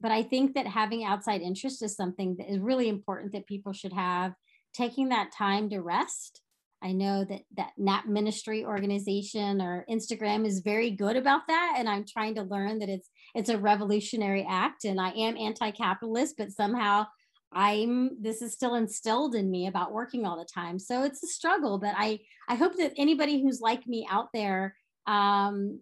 but 0.00 0.12
I 0.12 0.22
think 0.22 0.54
that 0.54 0.66
having 0.66 1.04
outside 1.04 1.40
interest 1.40 1.82
is 1.82 1.96
something 1.96 2.36
that 2.36 2.50
is 2.50 2.58
really 2.60 2.88
important 2.88 3.32
that 3.32 3.46
people 3.46 3.72
should 3.72 3.92
have. 3.92 4.34
Taking 4.74 5.08
that 5.08 5.32
time 5.32 5.70
to 5.70 5.80
rest 5.80 6.40
I 6.82 6.92
know 6.92 7.24
that 7.24 7.42
that 7.56 7.72
Nap 7.76 8.06
Ministry 8.06 8.64
organization 8.64 9.60
or 9.60 9.84
Instagram 9.90 10.46
is 10.46 10.60
very 10.60 10.90
good 10.90 11.16
about 11.16 11.42
that, 11.48 11.74
and 11.76 11.88
I'm 11.88 12.04
trying 12.04 12.34
to 12.36 12.42
learn 12.42 12.78
that 12.78 12.88
it's 12.88 13.10
it's 13.34 13.48
a 13.48 13.58
revolutionary 13.58 14.46
act. 14.48 14.84
And 14.84 15.00
I 15.00 15.10
am 15.10 15.36
anti-capitalist, 15.36 16.36
but 16.38 16.52
somehow 16.52 17.06
I'm 17.52 18.22
this 18.22 18.42
is 18.42 18.52
still 18.52 18.76
instilled 18.76 19.34
in 19.34 19.50
me 19.50 19.66
about 19.66 19.92
working 19.92 20.24
all 20.24 20.38
the 20.38 20.48
time. 20.52 20.78
So 20.78 21.02
it's 21.02 21.22
a 21.22 21.28
struggle, 21.28 21.78
but 21.78 21.94
I 21.96 22.20
I 22.48 22.54
hope 22.54 22.76
that 22.76 22.92
anybody 22.96 23.42
who's 23.42 23.60
like 23.60 23.86
me 23.86 24.06
out 24.08 24.28
there 24.32 24.76
um, 25.06 25.80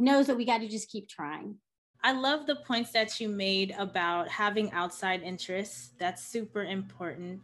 knows 0.00 0.26
that 0.26 0.36
we 0.36 0.44
got 0.44 0.58
to 0.58 0.68
just 0.68 0.90
keep 0.90 1.08
trying. 1.08 1.56
I 2.02 2.12
love 2.12 2.46
the 2.46 2.56
points 2.56 2.92
that 2.92 3.20
you 3.20 3.28
made 3.28 3.74
about 3.78 4.28
having 4.28 4.72
outside 4.72 5.22
interests. 5.22 5.90
That's 5.98 6.22
super 6.22 6.64
important. 6.64 7.40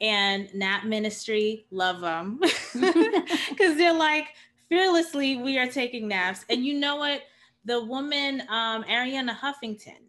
And 0.00 0.52
Nap 0.54 0.84
Ministry, 0.84 1.66
love 1.70 2.00
them 2.00 2.38
because 2.40 2.74
they're 3.76 3.94
like 3.94 4.26
fearlessly 4.68 5.36
we 5.36 5.58
are 5.58 5.66
taking 5.66 6.08
naps. 6.08 6.44
And 6.50 6.64
you 6.64 6.74
know 6.74 6.96
what? 6.96 7.22
The 7.64 7.82
woman 7.82 8.42
um, 8.50 8.84
Arianna 8.84 9.34
Huffington 9.36 10.02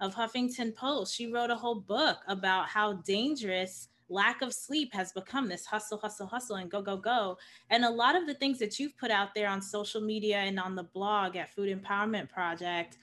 of 0.00 0.14
Huffington 0.14 0.74
Post. 0.74 1.14
She 1.14 1.32
wrote 1.32 1.50
a 1.50 1.56
whole 1.56 1.80
book 1.80 2.18
about 2.28 2.68
how 2.68 2.94
dangerous 2.94 3.88
lack 4.08 4.42
of 4.42 4.52
sleep 4.52 4.92
has 4.94 5.12
become 5.12 5.48
this 5.48 5.66
hustle, 5.66 5.98
hustle, 5.98 6.26
hustle, 6.26 6.56
and 6.56 6.70
go, 6.70 6.80
go, 6.82 6.96
go. 6.96 7.38
And 7.70 7.84
a 7.84 7.90
lot 7.90 8.16
of 8.16 8.26
the 8.26 8.34
things 8.34 8.58
that 8.58 8.78
you've 8.78 8.96
put 8.96 9.10
out 9.10 9.34
there 9.34 9.48
on 9.48 9.60
social 9.60 10.00
media 10.00 10.38
and 10.38 10.58
on 10.58 10.74
the 10.74 10.84
blog 10.84 11.36
at 11.36 11.54
Food 11.54 11.76
Empowerment 11.76 12.30
Project 12.30 12.98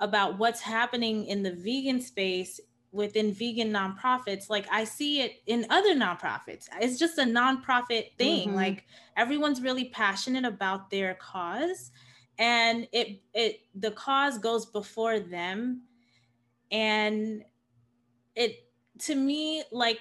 about 0.00 0.38
what's 0.38 0.60
happening 0.60 1.26
in 1.26 1.42
the 1.42 1.52
vegan 1.52 2.00
space 2.00 2.60
within 2.92 3.32
vegan 3.32 3.70
nonprofits 3.70 4.48
like 4.48 4.66
i 4.70 4.82
see 4.82 5.20
it 5.20 5.42
in 5.46 5.66
other 5.70 5.94
nonprofits 5.94 6.66
it's 6.80 6.98
just 6.98 7.18
a 7.18 7.22
nonprofit 7.22 8.16
thing 8.16 8.48
mm-hmm. 8.48 8.56
like 8.56 8.84
everyone's 9.16 9.60
really 9.60 9.86
passionate 9.86 10.44
about 10.44 10.88
their 10.88 11.14
cause 11.14 11.90
and 12.38 12.86
it 12.92 13.20
it 13.34 13.60
the 13.74 13.90
cause 13.90 14.38
goes 14.38 14.66
before 14.66 15.18
them 15.18 15.82
and 16.70 17.42
it 18.34 18.65
to 18.98 19.14
me 19.14 19.62
like 19.72 20.00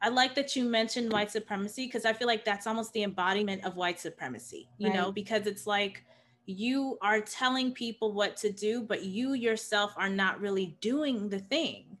I, 0.00 0.06
I 0.06 0.10
like 0.10 0.34
that 0.34 0.56
you 0.56 0.64
mentioned 0.64 1.12
white 1.12 1.30
supremacy 1.30 1.86
because 1.86 2.04
i 2.04 2.12
feel 2.12 2.26
like 2.26 2.44
that's 2.44 2.66
almost 2.66 2.92
the 2.92 3.02
embodiment 3.02 3.64
of 3.64 3.76
white 3.76 4.00
supremacy 4.00 4.68
you 4.78 4.88
right. 4.88 4.96
know 4.96 5.12
because 5.12 5.46
it's 5.46 5.66
like 5.66 6.04
you 6.46 6.98
are 7.02 7.20
telling 7.20 7.72
people 7.72 8.12
what 8.12 8.36
to 8.38 8.50
do 8.50 8.82
but 8.82 9.04
you 9.04 9.34
yourself 9.34 9.92
are 9.96 10.08
not 10.08 10.40
really 10.40 10.76
doing 10.80 11.28
the 11.28 11.38
thing 11.38 11.96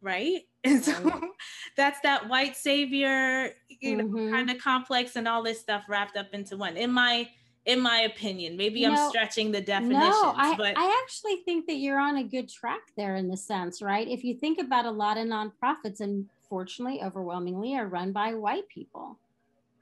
right 0.00 0.42
and 0.64 0.84
so 0.84 1.20
that's 1.76 2.00
that 2.00 2.28
white 2.28 2.56
savior 2.56 3.50
you 3.68 3.96
know 3.96 4.04
mm-hmm. 4.04 4.30
kind 4.30 4.50
of 4.50 4.58
complex 4.58 5.16
and 5.16 5.28
all 5.28 5.42
this 5.42 5.60
stuff 5.60 5.84
wrapped 5.88 6.16
up 6.16 6.28
into 6.32 6.56
one 6.56 6.76
in 6.76 6.90
my 6.90 7.28
in 7.66 7.80
my 7.80 8.00
opinion. 8.00 8.56
Maybe 8.56 8.86
I'm 8.86 9.08
stretching 9.08 9.50
the 9.50 9.60
definitions. 9.60 10.14
No, 10.22 10.34
I, 10.36 10.54
but 10.56 10.76
I 10.76 11.02
actually 11.02 11.36
think 11.44 11.66
that 11.66 11.76
you're 11.76 11.98
on 11.98 12.16
a 12.16 12.24
good 12.24 12.48
track 12.48 12.82
there 12.96 13.16
in 13.16 13.28
the 13.28 13.36
sense, 13.36 13.80
right? 13.80 14.06
If 14.06 14.22
you 14.22 14.34
think 14.34 14.60
about 14.60 14.84
a 14.84 14.90
lot 14.90 15.16
of 15.16 15.26
nonprofits, 15.26 16.00
and 16.00 16.28
fortunately, 16.48 17.02
overwhelmingly, 17.02 17.74
are 17.76 17.86
run 17.86 18.12
by 18.12 18.34
white 18.34 18.68
people, 18.68 19.18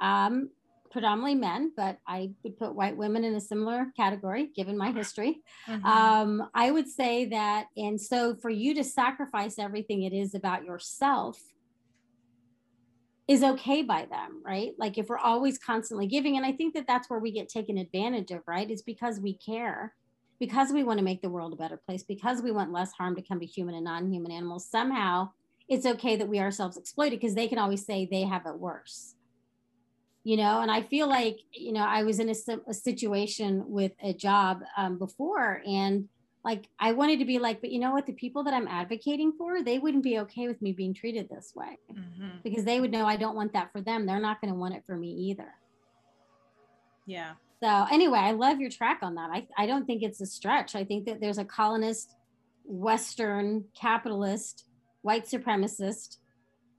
um, 0.01 0.51
predominantly 0.93 1.35
men, 1.35 1.73
but 1.77 1.99
I 2.07 2.31
would 2.43 2.59
put 2.59 2.75
white 2.75 2.97
women 2.97 3.25
in 3.25 3.35
a 3.35 3.41
similar 3.41 3.87
category 3.97 4.49
given 4.55 4.77
my 4.77 4.93
history. 4.93 5.41
Mm-hmm. 5.67 5.87
Um, 5.87 6.51
I 6.55 6.71
would 6.71 6.89
say 6.89 7.25
that, 7.27 7.67
and 7.77 8.01
so 8.01 8.37
for 8.37 8.51
you 8.51 8.75
to 8.75 8.85
sacrifice 8.85 9.59
everything 9.59 10.03
it 10.03 10.13
is 10.13 10.35
about 10.35 10.65
yourself 10.65 11.41
is 13.29 13.43
okay 13.43 13.83
by 13.83 14.07
them, 14.11 14.43
right? 14.45 14.73
Like 14.79 14.99
if 14.99 15.09
we're 15.09 15.19
always 15.19 15.59
constantly 15.59 16.07
giving, 16.07 16.37
and 16.37 16.45
I 16.45 16.53
think 16.53 16.75
that 16.75 16.87
that's 16.87 17.09
where 17.09 17.21
we 17.21 17.33
get 17.33 17.49
taken 17.49 17.79
advantage 17.79 18.31
of, 18.31 18.43
right? 18.47 18.71
Is 18.71 18.83
because 18.83 19.21
we 19.21 19.35
care, 19.35 19.95
because 20.41 20.73
we 20.73 20.83
want 20.83 20.99
to 20.99 21.05
make 21.05 21.23
the 21.23 21.31
world 21.31 21.53
a 21.53 21.57
better 21.57 21.81
place, 21.87 22.03
because 22.03 22.43
we 22.43 22.51
want 22.51 22.73
less 22.73 22.93
harm 22.93 23.15
to 23.17 23.23
come 23.23 23.41
to 23.41 23.47
human 23.47 23.75
and 23.75 23.85
non 23.85 24.13
human 24.13 24.33
animals. 24.33 24.69
Somehow 24.69 25.31
it's 25.69 25.87
okay 25.87 26.17
that 26.17 26.29
we 26.29 26.41
ourselves 26.41 26.77
exploited 26.77 27.21
because 27.21 27.35
they 27.35 27.49
can 27.49 27.59
always 27.59 27.87
say 27.87 28.07
they 28.11 28.25
have 28.25 28.47
it 28.47 28.59
worse. 28.59 29.15
You 30.25 30.37
know, 30.37 30.61
and 30.61 30.71
I 30.71 30.83
feel 30.83 31.09
like, 31.09 31.39
you 31.53 31.73
know, 31.73 31.85
I 31.85 32.05
was 32.05 32.21
in 32.21 32.29
a, 32.29 32.35
a 32.69 32.75
situation 32.75 33.65
with 33.67 33.93
a 34.01 34.13
job 34.13 34.61
um, 34.77 34.99
before 34.99 35.63
and 35.67 36.09
like 36.45 36.69
I 36.79 36.93
wanted 36.93 37.21
to 37.21 37.25
be 37.25 37.39
like, 37.39 37.61
but 37.61 37.71
you 37.71 37.79
know 37.79 37.93
what? 37.93 38.07
The 38.07 38.13
people 38.13 38.43
that 38.45 38.55
I'm 38.55 38.67
advocating 38.67 39.33
for, 39.39 39.63
they 39.63 39.79
wouldn't 39.79 40.03
be 40.03 40.19
okay 40.21 40.49
with 40.49 40.61
me 40.61 40.73
being 40.73 40.93
treated 40.93 41.29
this 41.29 41.53
way 41.55 41.79
mm-hmm. 41.93 42.39
because 42.43 42.65
they 42.65 42.81
would 42.81 42.91
know 42.91 43.07
I 43.07 43.17
don't 43.17 43.37
want 43.37 43.53
that 43.53 43.71
for 43.73 43.81
them. 43.81 44.07
They're 44.07 44.21
not 44.21 44.41
going 44.41 44.53
to 44.53 44.59
want 44.59 44.75
it 44.75 44.83
for 44.85 44.97
me 44.97 45.09
either. 45.09 45.55
Yeah. 47.07 47.33
So 47.63 47.87
anyway, 47.93 48.19
I 48.19 48.33
love 48.33 48.61
your 48.61 48.71
track 48.71 49.01
on 49.03 49.15
that. 49.15 49.31
I, 49.33 49.47
I 49.57 49.67
don't 49.67 49.87
think 49.87 50.03
it's 50.03 50.21
a 50.21 50.27
stretch. 50.27 50.75
I 50.75 50.83
think 50.83 51.07
that 51.07 51.21
there's 51.21 51.39
a 51.39 51.45
colonist, 51.45 52.17
Western 52.65 53.65
capitalist, 53.81 54.65
white 55.03 55.27
supremacist 55.27 56.17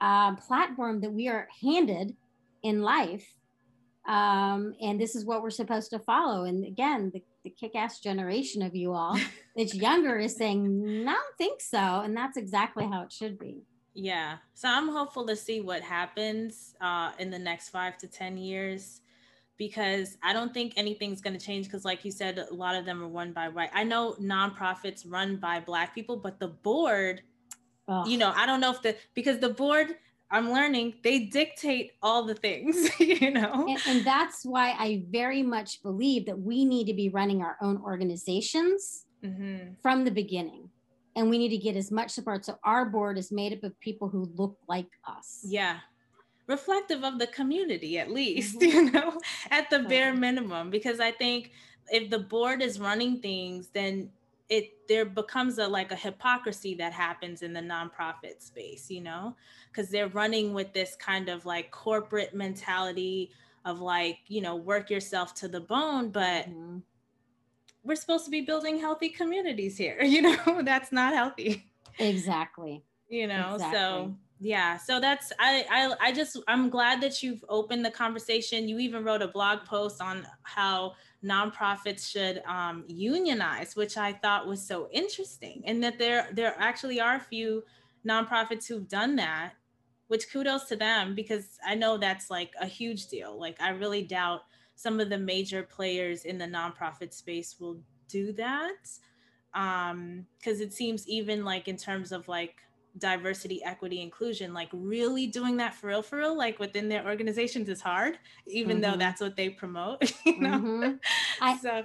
uh, 0.02 0.36
platform 0.36 1.00
that 1.02 1.14
we 1.14 1.30
are 1.30 1.48
handed 1.62 2.16
in 2.64 2.82
life. 2.82 3.26
Um, 4.06 4.76
and 4.82 5.00
this 5.00 5.16
is 5.16 5.24
what 5.24 5.42
we're 5.42 5.50
supposed 5.50 5.92
to 5.92 6.00
follow. 6.00 6.44
And 6.44 6.66
again, 6.66 7.12
the 7.14 7.24
the 7.44 7.50
kick-ass 7.50 8.00
generation 8.00 8.62
of 8.62 8.76
you 8.76 8.94
all 8.94 9.20
that's 9.56 9.76
younger 9.76 10.18
is 10.18 10.36
saying, 10.36 11.06
"I 11.08 11.14
don't 11.14 11.38
think 11.38 11.62
so," 11.62 11.78
and 11.78 12.16
that's 12.16 12.38
exactly 12.38 12.86
how 12.86 13.04
it 13.04 13.12
should 13.12 13.38
be. 13.38 13.64
Yeah, 13.94 14.38
so 14.54 14.70
I'm 14.70 14.90
hopeful 14.90 15.26
to 15.28 15.36
see 15.36 15.62
what 15.62 15.82
happens 15.82 16.76
uh, 16.82 17.12
in 17.20 17.30
the 17.30 17.40
next 17.40 17.70
five 17.70 17.98
to 18.00 18.08
ten 18.08 18.38
years, 18.38 19.02
because 19.58 20.18
I 20.24 20.34
don't 20.34 20.54
think 20.54 20.74
anything's 20.78 21.22
going 21.22 21.38
to 21.38 21.46
change. 21.46 21.68
Because, 21.68 21.86
like 21.86 22.04
you 22.04 22.12
said, 22.12 22.40
a 22.40 22.54
lot 22.54 22.76
of 22.76 22.86
them 22.86 23.04
are 23.04 23.08
run 23.08 23.34
by 23.34 23.50
white. 23.50 23.70
I 23.74 23.84
know 23.84 24.16
nonprofits 24.20 25.04
run 25.08 25.38
by 25.38 25.60
Black 25.60 25.94
people, 25.94 26.18
but 26.18 26.40
the 26.40 26.48
board, 26.48 27.22
oh. 27.88 28.08
you 28.08 28.18
know, 28.18 28.32
I 28.36 28.46
don't 28.46 28.62
know 28.62 28.72
if 28.72 28.82
the 28.82 28.96
because 29.14 29.40
the 29.40 29.50
board 29.50 29.96
I'm 30.34 30.52
learning 30.52 30.96
they 31.04 31.20
dictate 31.20 31.92
all 32.02 32.26
the 32.26 32.34
things, 32.34 32.90
you 33.00 33.30
know? 33.30 33.68
And, 33.70 33.80
and, 33.88 34.06
that's 34.06 34.44
why 34.44 34.72
I 34.72 35.04
very 35.12 35.44
much 35.44 35.84
believe 35.84 36.26
that 36.26 36.40
we 36.40 36.66
need 36.66 36.88
to 36.88 36.94
be 36.94 37.10
running 37.10 37.44
our 37.44 37.56
own 37.62 37.80
organizations 37.84 39.06
mm-hmm. 39.24 39.74
from 39.82 40.04
the 40.04 40.12
beginning. 40.12 40.70
And 41.16 41.30
we 41.30 41.38
need 41.38 41.50
to 41.50 41.58
get 41.58 41.76
as 41.76 41.92
much 41.92 42.10
support. 42.10 42.44
So 42.46 42.58
our 42.64 42.86
board 42.86 43.20
is 43.20 43.32
made 43.32 43.54
up 43.54 43.64
of 43.64 43.80
people 43.80 44.10
who 44.10 44.28
look 44.36 44.58
like 44.68 44.90
us. 45.08 45.46
Yeah. 45.48 45.78
Reflective 46.48 47.04
of 47.04 47.20
the 47.20 47.28
community, 47.28 48.00
at 48.00 48.10
least, 48.10 48.60
mm-hmm. 48.60 48.88
you 48.88 48.92
know, 48.92 49.22
at 49.52 49.70
the 49.70 49.80
bare 49.84 50.16
minimum. 50.16 50.72
Because 50.72 51.00
I 51.00 51.12
think 51.12 51.52
if 51.90 52.10
the 52.10 52.20
board 52.20 52.64
is 52.64 52.80
running 52.80 53.22
things, 53.22 53.70
then 53.72 54.10
it 54.54 54.88
there 54.88 55.06
becomes 55.06 55.58
a 55.58 55.68
like 55.68 55.92
a 55.92 55.96
hypocrisy 55.96 56.76
that 56.76 56.94
happens 56.94 57.42
in 57.42 57.54
the 57.54 57.60
nonprofit 57.60 58.42
space 58.42 58.90
you 58.90 59.02
know? 59.02 59.36
Because 59.72 59.90
they're 59.90 60.10
running 60.10 60.54
with 60.54 60.74
this 60.74 60.96
kind 60.96 61.28
of 61.28 61.46
like 61.46 61.72
corporate 61.72 62.36
mentality 62.36 63.32
of 63.66 63.80
like 63.80 64.20
you 64.28 64.42
know 64.42 64.56
work 64.56 64.90
yourself 64.90 65.34
to 65.34 65.48
the 65.48 65.62
bone 65.62 66.10
but 66.10 66.50
mm-hmm. 66.50 66.78
we're 67.84 67.96
supposed 67.96 68.26
to 68.26 68.32
be 68.32 68.42
building 68.42 68.80
healthy 68.80 69.10
communities 69.10 69.78
here 69.78 70.02
you 70.04 70.22
know? 70.22 70.62
That's 70.64 70.92
not 70.92 71.14
healthy. 71.14 71.66
Exactly. 72.00 72.84
You 73.10 73.28
know? 73.28 73.56
Exactly. 73.56 73.80
so 73.80 74.16
yeah 74.44 74.78
so 74.78 75.00
that's 75.00 75.32
I, 75.40 75.66
I 75.72 76.10
i 76.10 76.12
just 76.12 76.38
i'm 76.48 76.70
glad 76.70 77.02
that 77.02 77.24
you've 77.24 77.44
opened 77.50 77.86
the 77.86 77.92
conversation 77.92 78.68
you 78.68 78.78
even 78.80 79.04
wrote 79.04 79.22
a 79.22 79.28
blog 79.28 79.64
post 79.66 80.02
on 80.02 80.28
how 80.44 80.94
nonprofits 81.24 82.10
should 82.10 82.44
um, 82.46 82.84
unionize, 82.88 83.76
which 83.76 83.98
I 83.98 84.14
thought 84.14 84.48
was 84.48 84.66
so 84.66 84.90
interesting, 84.92 85.64
and 85.66 85.84
that 85.84 85.98
there 85.98 86.28
there 86.34 86.56
actually 86.60 87.00
are 87.00 87.16
a 87.16 87.20
few 87.20 87.64
nonprofits 88.08 88.68
who've 88.68 88.88
done 88.88 89.16
that. 89.18 89.54
Which 90.08 90.30
kudos 90.32 90.66
to 90.66 90.76
them 90.76 91.16
because 91.16 91.58
I 91.66 91.74
know 91.74 91.98
that's 91.98 92.30
like 92.30 92.54
a 92.62 92.68
huge 92.68 93.08
deal. 93.08 93.40
Like 93.40 93.60
I 93.60 93.70
really 93.70 94.04
doubt 94.04 94.42
some 94.76 95.00
of 95.00 95.10
the 95.10 95.18
major 95.18 95.64
players 95.64 96.26
in 96.26 96.38
the 96.38 96.46
nonprofit 96.46 97.14
space 97.14 97.56
will 97.60 97.80
do 98.10 98.34
that 98.34 98.90
um 99.56 100.26
because 100.38 100.60
it 100.60 100.74
seems 100.74 101.08
even 101.08 101.46
like 101.46 101.68
in 101.68 101.78
terms 101.78 102.12
of 102.12 102.28
like 102.28 102.58
diversity, 102.98 103.64
equity, 103.64 104.02
inclusion, 104.02 104.54
like 104.54 104.70
really 104.72 105.28
doing 105.28 105.58
that 105.58 105.74
for 105.74 105.88
real, 105.88 106.02
for 106.02 106.18
real, 106.18 106.38
like 106.38 106.60
within 106.60 106.90
their 106.90 107.06
organizations 107.06 107.70
is 107.70 107.82
hard, 107.82 108.18
even 108.48 108.80
mm-hmm. 108.80 108.92
though 108.92 108.98
that's 108.98 109.22
what 109.22 109.36
they 109.36 109.50
promote. 109.50 110.12
You 110.26 110.40
know? 110.40 110.60
Mm-hmm. 110.60 110.94
I, 111.42 111.58
so. 111.58 111.84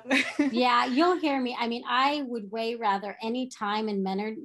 yeah, 0.52 0.86
you'll 0.86 1.18
hear 1.18 1.40
me. 1.40 1.56
I 1.58 1.66
mean, 1.66 1.82
I 1.88 2.22
would 2.26 2.50
way 2.50 2.76
rather 2.76 3.16
any 3.22 3.48
time 3.48 3.88
and 3.88 4.04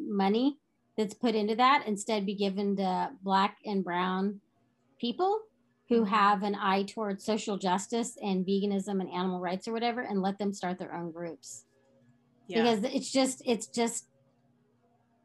money 0.10 0.58
that's 0.98 1.14
put 1.14 1.36
into 1.36 1.56
that 1.56 1.86
instead 1.88 2.26
be 2.26 2.36
given 2.36 2.76
to 2.78 3.12
black 3.22 3.58
and 3.66 3.84
brown 3.84 4.42
people 5.00 5.42
who 5.90 6.02
mm-hmm. 6.02 6.14
have 6.14 6.44
an 6.44 6.56
eye 6.56 6.84
towards 6.84 7.24
social 7.24 7.58
justice 7.58 8.18
and 8.22 8.46
veganism 8.46 9.00
and 9.00 9.10
animal 9.10 9.40
rights 9.40 9.68
or 9.68 9.74
whatever 9.74 10.02
and 10.02 10.22
let 10.22 10.38
them 10.40 10.54
start 10.54 10.80
their 10.80 10.94
own 10.94 11.12
groups. 11.12 11.66
Yeah. 12.48 12.64
Because 12.64 12.84
it's 12.94 13.12
just 13.12 13.42
it's 13.46 13.68
just 13.68 14.08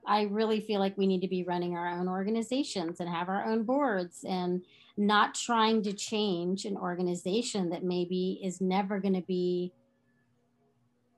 I 0.09 0.23
really 0.23 0.61
feel 0.61 0.81
like 0.81 0.97
we 0.97 1.07
need 1.07 1.21
to 1.21 1.29
be 1.29 1.45
running 1.45 1.77
our 1.77 1.87
own 1.87 2.09
organizations 2.09 2.99
and 2.99 3.09
have 3.09 3.29
our 3.29 3.45
own 3.45 3.65
boards 3.65 4.25
and 4.27 4.65
not 4.97 5.35
trying 5.35 5.83
to 5.83 5.93
change 5.93 6.65
an 6.65 6.77
organization 6.77 7.69
that 7.71 7.85
maybe 7.85 8.41
is 8.43 8.61
never 8.61 8.99
going 8.99 9.15
to 9.15 9.23
be 9.23 9.73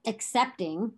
accepting 0.06 0.92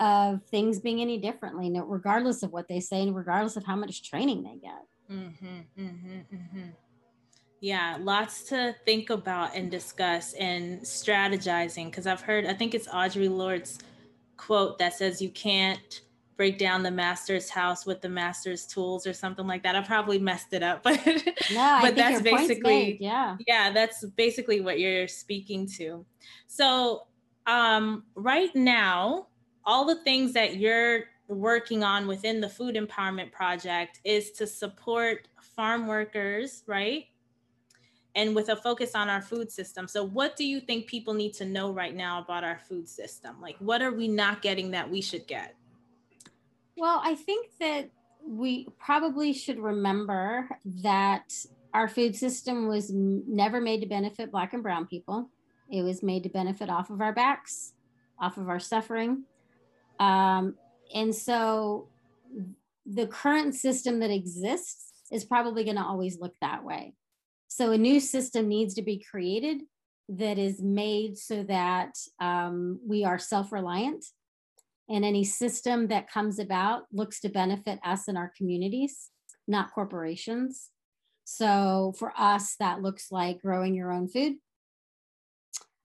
of 0.00 0.44
things 0.44 0.78
being 0.78 1.00
any 1.00 1.18
differently, 1.18 1.72
regardless 1.84 2.42
of 2.42 2.52
what 2.52 2.68
they 2.68 2.78
say 2.78 3.02
and 3.02 3.16
regardless 3.16 3.56
of 3.56 3.64
how 3.64 3.74
much 3.74 4.08
training 4.08 4.42
they 4.42 4.56
get. 4.56 4.84
Mm-hmm, 5.10 5.82
mm-hmm, 5.82 6.36
mm-hmm. 6.36 6.68
Yeah, 7.60 7.96
lots 8.00 8.44
to 8.44 8.76
think 8.84 9.10
about 9.10 9.56
and 9.56 9.70
discuss 9.70 10.34
and 10.34 10.80
strategizing. 10.82 11.86
Because 11.86 12.06
I've 12.06 12.20
heard, 12.20 12.46
I 12.46 12.54
think 12.54 12.74
it's 12.74 12.86
Audre 12.86 13.28
Lorde's 13.28 13.80
quote 14.36 14.78
that 14.78 14.94
says, 14.94 15.20
You 15.20 15.30
can't 15.30 16.02
break 16.38 16.56
down 16.56 16.84
the 16.84 16.90
master's 16.90 17.50
house 17.50 17.84
with 17.84 18.00
the 18.00 18.08
master's 18.08 18.64
tools 18.64 19.08
or 19.08 19.12
something 19.12 19.46
like 19.46 19.64
that. 19.64 19.74
I 19.74 19.82
probably 19.82 20.20
messed 20.20 20.52
it 20.52 20.62
up, 20.62 20.82
but 20.84 21.04
no, 21.52 21.78
but 21.82 21.96
that's 21.96 22.22
basically 22.22 22.96
yeah. 23.00 23.36
Yeah, 23.46 23.72
that's 23.72 24.04
basically 24.16 24.60
what 24.62 24.78
you're 24.78 25.08
speaking 25.08 25.66
to. 25.76 26.06
So, 26.46 27.02
um 27.46 28.04
right 28.14 28.54
now, 28.54 29.26
all 29.64 29.84
the 29.84 29.96
things 30.04 30.32
that 30.32 30.56
you're 30.56 31.04
working 31.26 31.82
on 31.82 32.06
within 32.06 32.40
the 32.40 32.48
food 32.48 32.76
empowerment 32.76 33.32
project 33.32 34.00
is 34.04 34.30
to 34.32 34.46
support 34.46 35.28
farm 35.42 35.88
workers, 35.88 36.62
right? 36.66 37.06
And 38.14 38.34
with 38.34 38.48
a 38.48 38.56
focus 38.56 38.94
on 38.94 39.08
our 39.08 39.22
food 39.22 39.50
system. 39.50 39.88
So, 39.88 40.04
what 40.04 40.36
do 40.36 40.46
you 40.46 40.60
think 40.60 40.86
people 40.86 41.14
need 41.14 41.34
to 41.34 41.44
know 41.44 41.72
right 41.72 41.94
now 41.94 42.22
about 42.22 42.44
our 42.44 42.60
food 42.68 42.88
system? 42.88 43.40
Like, 43.42 43.56
what 43.58 43.82
are 43.82 43.92
we 43.92 44.06
not 44.06 44.40
getting 44.40 44.70
that 44.70 44.88
we 44.88 45.00
should 45.00 45.26
get? 45.26 45.56
Well, 46.78 47.00
I 47.02 47.16
think 47.16 47.48
that 47.58 47.90
we 48.24 48.68
probably 48.78 49.32
should 49.32 49.58
remember 49.58 50.48
that 50.82 51.34
our 51.74 51.88
food 51.88 52.14
system 52.14 52.68
was 52.68 52.90
never 52.92 53.60
made 53.60 53.80
to 53.80 53.86
benefit 53.86 54.30
Black 54.30 54.52
and 54.52 54.62
Brown 54.62 54.86
people. 54.86 55.28
It 55.70 55.82
was 55.82 56.04
made 56.04 56.22
to 56.22 56.28
benefit 56.28 56.70
off 56.70 56.90
of 56.90 57.00
our 57.00 57.12
backs, 57.12 57.72
off 58.20 58.36
of 58.36 58.48
our 58.48 58.60
suffering. 58.60 59.24
Um, 59.98 60.54
and 60.94 61.12
so 61.12 61.88
the 62.86 63.08
current 63.08 63.56
system 63.56 63.98
that 63.98 64.10
exists 64.10 64.92
is 65.10 65.24
probably 65.24 65.64
going 65.64 65.76
to 65.76 65.82
always 65.82 66.20
look 66.20 66.34
that 66.40 66.64
way. 66.64 66.94
So 67.48 67.72
a 67.72 67.78
new 67.78 67.98
system 67.98 68.46
needs 68.46 68.74
to 68.74 68.82
be 68.82 69.04
created 69.10 69.62
that 70.08 70.38
is 70.38 70.62
made 70.62 71.18
so 71.18 71.42
that 71.42 71.98
um, 72.20 72.78
we 72.86 73.04
are 73.04 73.18
self 73.18 73.50
reliant 73.50 74.04
and 74.88 75.04
any 75.04 75.24
system 75.24 75.88
that 75.88 76.10
comes 76.10 76.38
about 76.38 76.84
looks 76.92 77.20
to 77.20 77.28
benefit 77.28 77.78
us 77.84 78.08
and 78.08 78.16
our 78.16 78.32
communities, 78.36 79.10
not 79.46 79.72
corporations. 79.72 80.70
So 81.24 81.92
for 81.98 82.12
us, 82.16 82.56
that 82.58 82.80
looks 82.80 83.12
like 83.12 83.42
growing 83.42 83.74
your 83.74 83.92
own 83.92 84.08
food. 84.08 84.36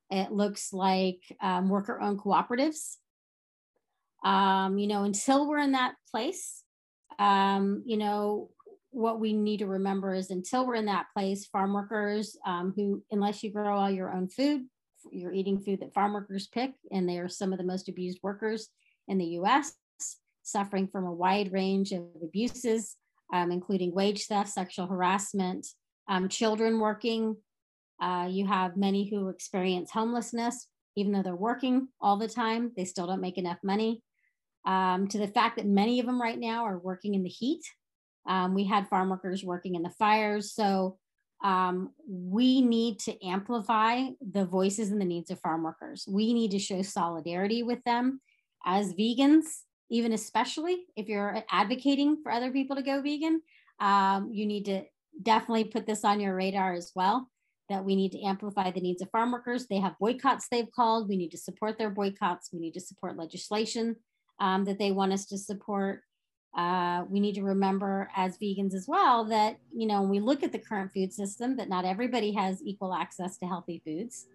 It 0.09 0.31
looks 0.31 0.71
like 0.71 1.19
um, 1.41 1.69
worker 1.69 1.99
owned 1.99 2.19
cooperatives. 2.19 2.97
Um, 4.23 4.77
you 4.77 4.87
know, 4.87 5.03
until 5.03 5.49
we're 5.49 5.59
in 5.59 5.73
that 5.73 5.95
place, 6.09 6.63
um, 7.19 7.83
you 7.85 7.97
know, 7.97 8.51
what 8.91 9.19
we 9.19 9.33
need 9.33 9.57
to 9.57 9.65
remember 9.65 10.13
is 10.13 10.29
until 10.29 10.65
we're 10.65 10.75
in 10.75 10.85
that 10.85 11.07
place, 11.13 11.45
farm 11.47 11.73
workers 11.73 12.37
um, 12.45 12.71
who, 12.75 13.03
unless 13.11 13.43
you 13.43 13.51
grow 13.51 13.75
all 13.75 13.89
your 13.89 14.13
own 14.13 14.29
food, 14.29 14.61
you're 15.11 15.33
eating 15.33 15.59
food 15.59 15.81
that 15.81 15.93
farm 15.93 16.13
workers 16.13 16.47
pick, 16.47 16.71
and 16.91 17.09
they 17.09 17.17
are 17.17 17.27
some 17.27 17.51
of 17.51 17.57
the 17.57 17.65
most 17.65 17.89
abused 17.89 18.19
workers 18.23 18.69
in 19.07 19.17
the 19.17 19.37
US, 19.39 19.73
suffering 20.43 20.87
from 20.87 21.05
a 21.05 21.13
wide 21.13 21.51
range 21.51 21.91
of 21.91 22.03
abuses, 22.21 22.95
um, 23.33 23.51
including 23.51 23.93
wage 23.93 24.27
theft, 24.27 24.49
sexual 24.49 24.87
harassment, 24.87 25.67
um, 26.07 26.29
children 26.29 26.79
working. 26.79 27.37
Uh, 28.01 28.27
you 28.29 28.45
have 28.45 28.77
many 28.77 29.09
who 29.09 29.29
experience 29.29 29.91
homelessness, 29.91 30.67
even 30.95 31.11
though 31.11 31.23
they're 31.23 31.35
working 31.35 31.87
all 32.01 32.17
the 32.17 32.27
time, 32.27 32.71
they 32.75 32.85
still 32.85 33.07
don't 33.07 33.21
make 33.21 33.37
enough 33.37 33.59
money. 33.63 34.01
Um, 34.65 35.07
to 35.09 35.17
the 35.17 35.27
fact 35.27 35.57
that 35.57 35.65
many 35.65 35.99
of 35.99 36.05
them 36.05 36.21
right 36.21 36.39
now 36.39 36.65
are 36.65 36.77
working 36.77 37.15
in 37.15 37.23
the 37.23 37.29
heat. 37.29 37.61
Um, 38.27 38.53
we 38.53 38.63
had 38.63 38.87
farm 38.87 39.09
workers 39.09 39.43
working 39.43 39.75
in 39.75 39.83
the 39.83 39.89
fires. 39.89 40.53
So 40.53 40.97
um, 41.43 41.91
we 42.07 42.61
need 42.61 42.99
to 42.99 43.25
amplify 43.25 44.05
the 44.21 44.45
voices 44.45 44.91
and 44.91 45.01
the 45.01 45.05
needs 45.05 45.29
of 45.29 45.39
farm 45.41 45.63
workers. 45.63 46.05
We 46.07 46.33
need 46.33 46.51
to 46.51 46.59
show 46.59 46.81
solidarity 46.81 47.63
with 47.63 47.83
them 47.83 48.21
as 48.65 48.93
vegans, 48.93 49.45
even 49.89 50.13
especially 50.13 50.85
if 50.95 51.07
you're 51.07 51.43
advocating 51.51 52.17
for 52.23 52.31
other 52.31 52.51
people 52.51 52.75
to 52.75 52.81
go 52.81 53.01
vegan, 53.01 53.41
um, 53.79 54.29
you 54.31 54.45
need 54.45 54.65
to 54.65 54.83
definitely 55.21 55.65
put 55.65 55.85
this 55.85 56.03
on 56.03 56.19
your 56.19 56.35
radar 56.35 56.73
as 56.73 56.91
well 56.95 57.29
that 57.69 57.85
we 57.85 57.95
need 57.95 58.11
to 58.11 58.21
amplify 58.21 58.71
the 58.71 58.81
needs 58.81 59.01
of 59.01 59.09
farm 59.09 59.31
workers. 59.31 59.67
They 59.67 59.79
have 59.79 59.97
boycotts 59.99 60.47
they've 60.47 60.71
called. 60.71 61.07
We 61.07 61.17
need 61.17 61.31
to 61.31 61.37
support 61.37 61.77
their 61.77 61.89
boycotts. 61.89 62.49
We 62.51 62.59
need 62.59 62.73
to 62.73 62.81
support 62.81 63.17
legislation 63.17 63.95
um, 64.39 64.65
that 64.65 64.79
they 64.79 64.91
want 64.91 65.13
us 65.13 65.25
to 65.27 65.37
support. 65.37 66.01
Uh, 66.55 67.03
we 67.09 67.19
need 67.19 67.35
to 67.35 67.43
remember 67.43 68.09
as 68.15 68.37
vegans 68.37 68.75
as 68.75 68.85
well 68.87 69.25
that, 69.25 69.57
you 69.75 69.87
know, 69.87 70.01
when 70.01 70.09
we 70.09 70.19
look 70.19 70.43
at 70.43 70.51
the 70.51 70.59
current 70.59 70.91
food 70.93 71.11
system, 71.11 71.57
that 71.57 71.69
not 71.69 71.85
everybody 71.85 72.33
has 72.33 72.61
equal 72.63 72.93
access 72.93 73.37
to 73.37 73.47
healthy 73.47 73.81
foods. 73.85 74.27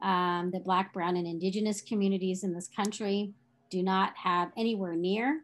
Um, 0.00 0.52
that 0.52 0.64
Black, 0.64 0.92
Brown, 0.92 1.16
and 1.16 1.26
Indigenous 1.26 1.82
communities 1.82 2.44
in 2.44 2.54
this 2.54 2.68
country 2.68 3.34
do 3.70 3.82
not 3.82 4.12
have 4.16 4.50
anywhere 4.56 4.94
near 4.94 5.42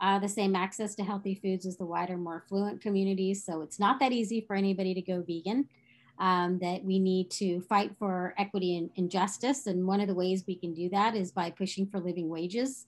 uh, 0.00 0.18
the 0.18 0.28
same 0.28 0.56
access 0.56 0.94
to 0.94 1.04
healthy 1.04 1.34
foods 1.34 1.66
as 1.66 1.76
the 1.76 1.84
wider, 1.84 2.16
more 2.16 2.42
affluent 2.44 2.80
communities. 2.80 3.44
So 3.44 3.62
it's 3.62 3.78
not 3.78 4.00
that 4.00 4.12
easy 4.12 4.40
for 4.40 4.56
anybody 4.56 4.94
to 4.94 5.02
go 5.02 5.22
vegan. 5.26 5.68
Um, 6.18 6.58
that 6.58 6.84
we 6.84 6.98
need 6.98 7.30
to 7.30 7.62
fight 7.62 7.92
for 7.98 8.34
equity 8.36 8.76
and, 8.76 8.90
and 8.98 9.10
justice. 9.10 9.66
And 9.66 9.86
one 9.86 10.02
of 10.02 10.06
the 10.06 10.14
ways 10.14 10.44
we 10.46 10.54
can 10.54 10.74
do 10.74 10.90
that 10.90 11.16
is 11.16 11.32
by 11.32 11.48
pushing 11.48 11.86
for 11.86 11.98
living 11.98 12.28
wages, 12.28 12.84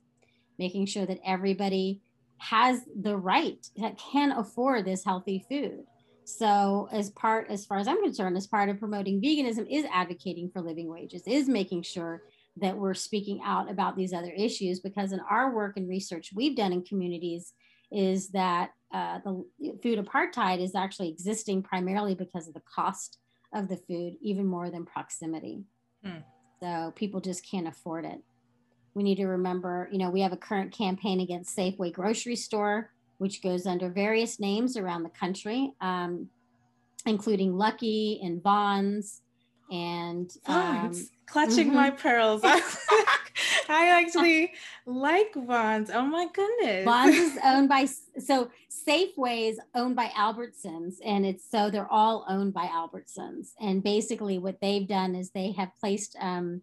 making 0.58 0.84
sure 0.84 1.06
that 1.06 1.18
everybody 1.24 2.02
has 2.36 2.82
the 3.00 3.16
right 3.16 3.66
that 3.78 3.96
can 3.96 4.32
afford 4.32 4.84
this 4.84 5.02
healthy 5.02 5.46
food. 5.48 5.84
So, 6.24 6.90
as 6.92 7.08
part, 7.10 7.46
as 7.48 7.64
far 7.64 7.78
as 7.78 7.88
I'm 7.88 8.02
concerned, 8.02 8.36
as 8.36 8.46
part 8.46 8.68
of 8.68 8.78
promoting 8.78 9.22
veganism, 9.22 9.66
is 9.70 9.86
advocating 9.90 10.50
for 10.50 10.60
living 10.60 10.88
wages, 10.88 11.22
is 11.26 11.48
making 11.48 11.82
sure 11.82 12.22
that 12.56 12.76
we're 12.76 12.94
speaking 12.94 13.40
out 13.44 13.70
about 13.70 13.96
these 13.96 14.12
other 14.12 14.32
issues 14.36 14.80
because 14.80 15.12
in 15.12 15.20
our 15.30 15.54
work 15.54 15.76
and 15.76 15.88
research 15.88 16.30
we've 16.34 16.56
done 16.56 16.72
in 16.72 16.82
communities 16.82 17.54
is 17.90 18.28
that 18.28 18.70
uh, 18.92 19.18
the 19.24 19.44
food 19.82 19.98
apartheid 19.98 20.60
is 20.60 20.74
actually 20.74 21.08
existing 21.08 21.62
primarily 21.62 22.14
because 22.14 22.46
of 22.48 22.54
the 22.54 22.62
cost 22.74 23.18
of 23.54 23.68
the 23.68 23.76
food 23.76 24.14
even 24.20 24.46
more 24.46 24.70
than 24.70 24.84
proximity. 24.84 25.64
Hmm. 26.04 26.18
so 26.60 26.92
people 26.96 27.20
just 27.20 27.48
can't 27.48 27.68
afford 27.68 28.04
it. 28.04 28.20
We 28.94 29.02
need 29.02 29.16
to 29.16 29.26
remember 29.26 29.88
you 29.90 29.98
know 29.98 30.10
we 30.10 30.20
have 30.20 30.32
a 30.32 30.36
current 30.36 30.72
campaign 30.72 31.20
against 31.20 31.56
safeway 31.56 31.92
grocery 31.92 32.36
store 32.36 32.90
which 33.18 33.40
goes 33.40 33.66
under 33.66 33.88
various 33.88 34.40
names 34.40 34.76
around 34.76 35.04
the 35.04 35.10
country 35.10 35.72
um, 35.80 36.28
including 37.06 37.56
lucky 37.56 38.20
and 38.22 38.42
Vons 38.42 39.22
and 39.70 40.30
um, 40.46 40.92
clutching 41.32 41.68
mm-hmm. 41.68 41.76
my 41.76 41.90
pearls. 41.90 42.42
I 42.44 43.88
actually 43.88 44.52
like 44.84 45.34
Vons. 45.34 45.90
Oh 45.92 46.04
my 46.04 46.28
goodness. 46.32 46.84
Vons 46.84 47.14
is 47.14 47.38
owned 47.44 47.70
by 47.70 47.86
so 48.18 48.50
Safeway 48.70 49.48
is 49.50 49.58
owned 49.74 49.96
by 49.96 50.08
Albertsons, 50.08 50.96
and 51.02 51.24
it's 51.24 51.50
so 51.50 51.70
they're 51.70 51.90
all 51.90 52.26
owned 52.28 52.52
by 52.52 52.66
Albertsons. 52.66 53.52
And 53.58 53.82
basically, 53.82 54.38
what 54.38 54.60
they've 54.60 54.86
done 54.86 55.14
is 55.14 55.30
they 55.30 55.52
have 55.52 55.70
placed 55.80 56.16
um, 56.20 56.60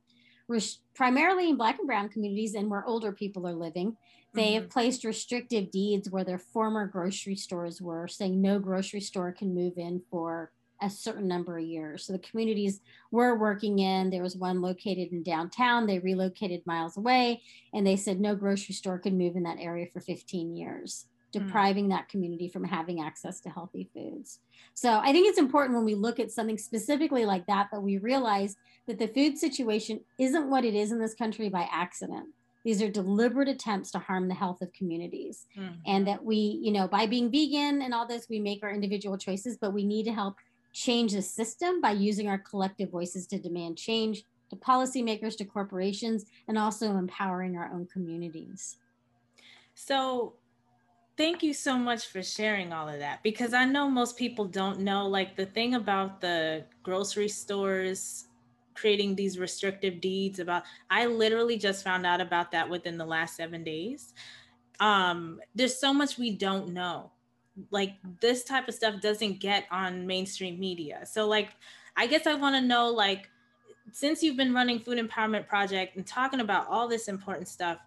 res- 0.48 0.80
primarily 0.94 1.50
in 1.50 1.58
Black 1.58 1.80
and 1.80 1.88
Brown 1.88 2.10
communities 2.10 2.54
and 2.54 2.70
where 2.70 2.86
older 2.86 3.12
people 3.12 3.48
are 3.48 3.54
living. 3.54 3.98
They 4.36 4.52
mm-hmm. 4.52 4.62
have 4.62 4.70
placed 4.70 5.04
restrictive 5.04 5.72
deeds 5.72 6.12
where 6.12 6.24
their 6.24 6.38
former 6.38 6.86
grocery 6.86 7.36
stores 7.36 7.82
were, 7.82 8.08
saying 8.08 8.40
no 8.40 8.60
grocery 8.60 9.02
store 9.02 9.32
can 9.32 9.56
move 9.56 9.80
in 9.80 10.04
for 10.12 10.52
a 10.82 10.90
certain 10.90 11.28
number 11.28 11.58
of 11.58 11.66
years. 11.66 12.06
So 12.06 12.14
the 12.14 12.20
communities 12.20 12.82
we're 13.12 13.36
working 13.36 13.80
in, 13.80 14.10
there 14.10 14.24
was 14.24 14.36
one 14.36 14.62
located 14.62 15.12
in 15.12 15.24
downtown. 15.24 15.86
They 15.86 16.00
relocated 16.00 16.66
miles 16.66 16.98
away, 16.98 17.42
and 17.74 17.86
they 17.86 17.96
said 17.96 18.20
no 18.20 18.36
grocery 18.36 18.76
store 18.76 19.00
could 19.00 19.14
move 19.14 19.36
in 19.36 19.44
that 19.44 19.60
area 19.60 19.88
for 19.88 20.00
15 20.00 20.56
years, 20.56 21.06
hmm. 21.34 21.40
depriving 21.40 21.88
mm. 21.88 21.90
that 21.90 22.10
community 22.10 22.48
from 22.48 22.64
having 22.64 23.02
access 23.02 23.40
to 23.42 23.50
healthy 23.50 23.90
foods. 23.94 24.40
So 24.74 25.00
I 25.04 25.12
think 25.12 25.28
it's 25.28 25.40
important 25.40 25.76
when 25.76 25.86
we 25.86 25.96
look 25.96 26.20
at 26.20 26.32
something 26.32 26.58
specifically 26.58 27.26
like 27.26 27.46
that 27.48 27.70
that 27.72 27.82
we 27.82 27.98
realize 27.98 28.56
that 28.88 29.00
the 29.00 29.08
food 29.08 29.38
situation 29.38 30.02
isn't 30.18 30.50
what 30.50 30.66
it 30.66 30.74
is 30.74 30.92
in 30.92 31.00
this 31.00 31.14
country 31.14 31.50
by 31.50 31.68
accident. 31.72 32.28
These 32.66 32.82
are 32.82 32.90
deliberate 32.90 33.48
attempts 33.48 33.92
to 33.92 34.00
harm 34.00 34.28
the 34.28 34.34
health 34.34 34.62
of 34.62 34.74
communities. 34.74 35.46
Mm. 35.58 35.78
And 35.86 36.08
that 36.08 36.24
we, 36.24 36.60
you 36.62 36.72
know, 36.72 36.88
by 36.88 37.06
being 37.06 37.32
vegan 37.32 37.82
and 37.82 37.94
all 37.94 38.08
this, 38.08 38.28
we 38.30 38.40
make 38.40 38.64
our 38.64 38.72
individual 38.72 39.18
choices, 39.18 39.58
but 39.58 39.74
we 39.74 39.86
need 39.86 40.04
to 40.06 40.14
help 40.14 40.36
change 40.74 41.14
the 41.14 41.22
system 41.22 41.82
by 41.82 41.92
using 41.92 42.28
our 42.28 42.38
collective 42.38 42.90
voices 42.90 43.28
to 43.28 43.40
demand 43.40 43.78
change 43.78 44.24
to 44.50 44.56
policymakers, 44.56 45.38
to 45.38 45.46
corporations, 45.46 46.26
and 46.48 46.58
also 46.58 46.98
empowering 46.98 47.56
our 47.56 47.72
own 47.72 47.88
communities. 47.88 48.78
So, 49.76 50.34
thank 51.18 51.44
you 51.44 51.54
so 51.54 51.78
much 51.78 52.08
for 52.08 52.24
sharing 52.24 52.74
all 52.74 52.88
of 52.88 53.00
that 53.00 53.22
because 53.24 53.54
I 53.54 53.66
know 53.66 53.90
most 53.90 54.18
people 54.18 54.46
don't 54.46 54.80
know 54.80 55.08
like 55.08 55.36
the 55.36 55.46
thing 55.46 55.76
about 55.76 56.22
the 56.22 56.64
grocery 56.82 57.28
stores 57.28 58.26
creating 58.74 59.16
these 59.16 59.38
restrictive 59.38 60.00
deeds 60.00 60.40
about 60.40 60.64
I 60.90 61.08
literally 61.08 61.58
just 61.58 61.84
found 61.84 62.06
out 62.06 62.22
about 62.22 62.52
that 62.52 62.70
within 62.70 62.98
the 62.98 63.06
last 63.06 63.36
7 63.36 63.66
days. 63.66 64.14
Um 64.80 65.42
there's 65.54 65.78
so 65.78 65.94
much 65.94 66.18
we 66.18 66.32
don't 66.32 66.70
know. 66.70 67.12
Like 67.72 67.94
this 68.20 68.44
type 68.44 68.68
of 68.68 68.74
stuff 68.74 69.02
doesn't 69.02 69.40
get 69.40 69.66
on 69.72 70.08
mainstream 70.08 70.60
media. 70.60 71.06
So 71.06 71.28
like 71.28 71.50
I 71.96 72.08
guess 72.08 72.28
I 72.28 72.36
want 72.36 72.56
to 72.56 72.62
know 72.62 72.90
like 72.90 73.30
since 73.92 74.22
you've 74.22 74.38
been 74.38 74.54
running 74.54 74.80
Food 74.80 74.98
Empowerment 75.00 75.48
Project 75.48 75.96
and 75.96 76.06
talking 76.06 76.40
about 76.40 76.68
all 76.68 76.88
this 76.88 77.08
important 77.08 77.48
stuff, 77.48 77.80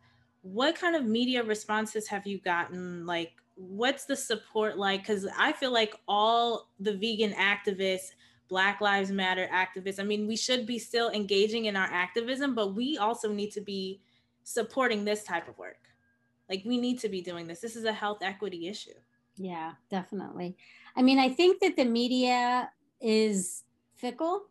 what 0.42 0.74
kind 0.74 0.96
of 0.96 1.04
media 1.04 1.42
responses 1.42 2.08
have 2.08 2.26
you 2.26 2.38
gotten? 2.38 3.06
Like 3.06 3.32
what's 3.56 4.04
the 4.04 4.16
support 4.16 4.78
like? 4.78 5.02
Because 5.02 5.26
i 5.38 5.52
feel 5.52 5.72
like 5.72 5.94
all 6.08 6.68
the 6.80 6.92
vegan 6.92 7.32
activists 7.32 8.12
black 8.48 8.82
lives 8.82 9.10
matter 9.10 9.48
activists 9.50 9.98
i 9.98 10.02
mean 10.02 10.26
we 10.26 10.36
should 10.36 10.66
be 10.66 10.78
still 10.78 11.08
engaging 11.10 11.66
in 11.66 11.74
our 11.74 11.86
activism 11.86 12.54
but 12.54 12.74
we 12.74 12.98
also 12.98 13.32
need 13.32 13.50
to 13.50 13.62
be 13.62 13.98
supporting 14.44 15.04
this 15.04 15.24
type 15.24 15.48
of 15.48 15.58
work. 15.58 15.78
Like 16.48 16.62
we 16.64 16.78
need 16.78 16.98
to 17.00 17.08
be 17.08 17.22
doing 17.22 17.46
this. 17.46 17.60
This 17.60 17.76
is 17.76 17.84
a 17.84 17.92
health 17.92 18.18
equity 18.22 18.68
issue 18.68 18.90
yeah 19.36 19.72
definitely 19.90 20.56
i 20.96 21.02
mean 21.02 21.18
i 21.18 21.28
think 21.28 21.60
that 21.60 21.76
the 21.76 21.84
media 21.84 22.70
is 23.00 23.64
fickle 23.96 24.42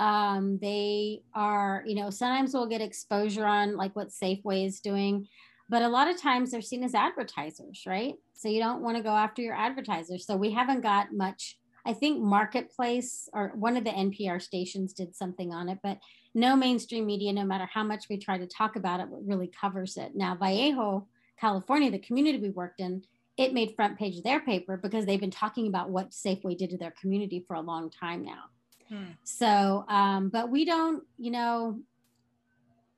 um, 0.00 0.58
they 0.62 1.22
are, 1.34 1.84
you 1.86 1.94
know, 1.94 2.08
sometimes 2.08 2.54
we'll 2.54 2.66
get 2.66 2.80
exposure 2.80 3.44
on 3.44 3.76
like 3.76 3.94
what 3.94 4.08
Safeway 4.08 4.66
is 4.66 4.80
doing, 4.80 5.28
but 5.68 5.82
a 5.82 5.88
lot 5.88 6.08
of 6.08 6.20
times 6.20 6.50
they're 6.50 6.62
seen 6.62 6.82
as 6.82 6.94
advertisers, 6.94 7.82
right? 7.86 8.14
So 8.32 8.48
you 8.48 8.60
don't 8.60 8.82
want 8.82 8.96
to 8.96 9.02
go 9.02 9.10
after 9.10 9.42
your 9.42 9.54
advertisers. 9.54 10.26
So 10.26 10.36
we 10.36 10.50
haven't 10.52 10.80
got 10.80 11.12
much. 11.12 11.58
I 11.84 11.92
think 11.92 12.22
Marketplace 12.22 13.28
or 13.34 13.52
one 13.54 13.76
of 13.76 13.84
the 13.84 13.90
NPR 13.90 14.40
stations 14.40 14.94
did 14.94 15.14
something 15.14 15.52
on 15.52 15.68
it, 15.68 15.78
but 15.82 15.98
no 16.34 16.56
mainstream 16.56 17.04
media, 17.04 17.34
no 17.34 17.44
matter 17.44 17.68
how 17.70 17.84
much 17.84 18.06
we 18.08 18.16
try 18.16 18.38
to 18.38 18.46
talk 18.46 18.76
about 18.76 19.00
it, 19.00 19.08
really 19.10 19.50
covers 19.60 19.98
it. 19.98 20.12
Now, 20.14 20.34
Vallejo, 20.34 21.08
California, 21.38 21.90
the 21.90 21.98
community 21.98 22.38
we 22.38 22.50
worked 22.50 22.80
in, 22.80 23.02
it 23.40 23.54
made 23.54 23.74
front 23.74 23.98
page 23.98 24.18
of 24.18 24.22
their 24.22 24.40
paper 24.40 24.76
because 24.76 25.06
they've 25.06 25.18
been 25.18 25.30
talking 25.30 25.66
about 25.66 25.88
what 25.88 26.10
Safeway 26.10 26.58
did 26.58 26.68
to 26.70 26.76
their 26.76 26.92
community 27.00 27.42
for 27.46 27.56
a 27.56 27.60
long 27.62 27.88
time 27.88 28.22
now. 28.22 28.44
Hmm. 28.90 29.12
So, 29.24 29.86
um, 29.88 30.28
but 30.28 30.50
we 30.50 30.66
don't, 30.66 31.02
you 31.16 31.30
know, 31.30 31.80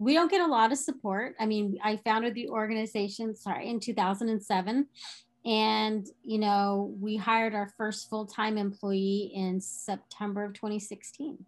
we 0.00 0.14
don't 0.14 0.28
get 0.28 0.40
a 0.40 0.46
lot 0.46 0.72
of 0.72 0.78
support. 0.78 1.37
I 1.38 1.46
mean, 1.46 1.78
I 1.85 1.96
founded 1.98 2.35
the 2.35 2.48
organization, 2.48 3.37
sorry, 3.37 3.68
in 3.68 3.78
2007. 3.78 4.88
And, 5.44 6.07
you 6.24 6.38
know, 6.38 6.92
we 7.00 7.16
hired 7.16 7.55
our 7.55 7.68
first 7.76 8.11
full 8.11 8.26
time 8.26 8.59
employee 8.59 9.31
in 9.33 9.61
September 9.61 10.44
of 10.44 10.55
2016. 10.55 11.38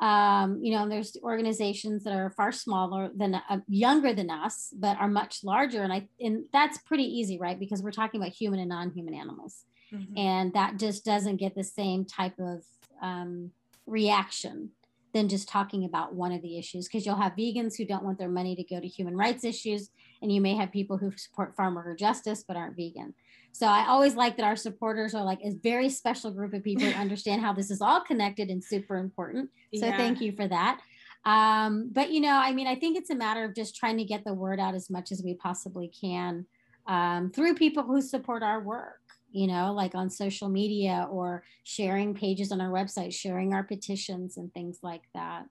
Um, 0.00 0.58
you 0.62 0.74
know, 0.74 0.88
there's 0.88 1.16
organizations 1.22 2.04
that 2.04 2.12
are 2.12 2.30
far 2.30 2.52
smaller 2.52 3.10
than 3.14 3.36
uh, 3.36 3.60
younger 3.68 4.12
than 4.12 4.30
us, 4.30 4.74
but 4.76 4.98
are 4.98 5.08
much 5.08 5.44
larger. 5.44 5.82
And 5.82 5.92
I, 5.92 6.08
and 6.20 6.44
that's 6.52 6.78
pretty 6.78 7.04
easy, 7.04 7.38
right? 7.38 7.58
Because 7.58 7.82
we're 7.82 7.92
talking 7.92 8.20
about 8.20 8.32
human 8.32 8.60
and 8.60 8.68
non 8.68 8.90
human 8.90 9.14
animals. 9.14 9.64
Mm-hmm. 9.92 10.18
And 10.18 10.52
that 10.54 10.78
just 10.78 11.04
doesn't 11.04 11.36
get 11.36 11.54
the 11.54 11.64
same 11.64 12.04
type 12.04 12.38
of 12.38 12.64
um, 13.00 13.52
reaction 13.86 14.70
than 15.14 15.28
just 15.28 15.48
talking 15.48 15.84
about 15.84 16.14
one 16.14 16.32
of 16.32 16.42
the 16.42 16.58
issues 16.58 16.88
because 16.88 17.06
you'll 17.06 17.14
have 17.14 17.36
vegans 17.36 17.76
who 17.76 17.84
don't 17.86 18.02
want 18.02 18.18
their 18.18 18.28
money 18.28 18.56
to 18.56 18.64
go 18.64 18.80
to 18.80 18.86
human 18.88 19.16
rights 19.16 19.44
issues 19.44 19.90
and 20.20 20.32
you 20.32 20.40
may 20.40 20.56
have 20.56 20.72
people 20.72 20.98
who 20.98 21.12
support 21.16 21.54
farm 21.54 21.76
worker 21.76 21.94
justice 21.94 22.44
but 22.46 22.56
aren't 22.56 22.76
vegan 22.76 23.14
so 23.54 23.66
i 23.66 23.86
always 23.86 24.14
like 24.14 24.36
that 24.36 24.44
our 24.44 24.56
supporters 24.56 25.14
are 25.14 25.24
like 25.24 25.40
a 25.42 25.52
very 25.62 25.88
special 25.88 26.30
group 26.30 26.52
of 26.52 26.62
people 26.62 26.84
who 26.84 26.92
understand 27.00 27.40
how 27.40 27.52
this 27.52 27.70
is 27.70 27.80
all 27.80 28.00
connected 28.00 28.50
and 28.50 28.62
super 28.62 28.98
important 28.98 29.48
so 29.74 29.86
yeah. 29.86 29.96
thank 29.96 30.20
you 30.20 30.32
for 30.32 30.46
that 30.46 30.80
um, 31.24 31.88
but 31.92 32.10
you 32.10 32.20
know 32.20 32.36
i 32.36 32.52
mean 32.52 32.66
i 32.66 32.74
think 32.74 32.98
it's 32.98 33.10
a 33.10 33.14
matter 33.14 33.44
of 33.44 33.54
just 33.54 33.74
trying 33.74 33.96
to 33.96 34.04
get 34.04 34.24
the 34.24 34.34
word 34.34 34.60
out 34.60 34.74
as 34.74 34.90
much 34.90 35.10
as 35.10 35.22
we 35.22 35.34
possibly 35.34 35.88
can 35.88 36.44
um, 36.86 37.30
through 37.30 37.54
people 37.54 37.82
who 37.82 38.02
support 38.02 38.42
our 38.42 38.60
work 38.60 39.00
you 39.34 39.48
know, 39.48 39.72
like 39.72 39.96
on 39.96 40.08
social 40.08 40.48
media 40.48 41.08
or 41.10 41.42
sharing 41.64 42.14
pages 42.14 42.52
on 42.52 42.60
our 42.60 42.70
website, 42.70 43.12
sharing 43.12 43.52
our 43.52 43.64
petitions 43.64 44.36
and 44.36 44.54
things 44.54 44.78
like 44.80 45.02
that. 45.12 45.46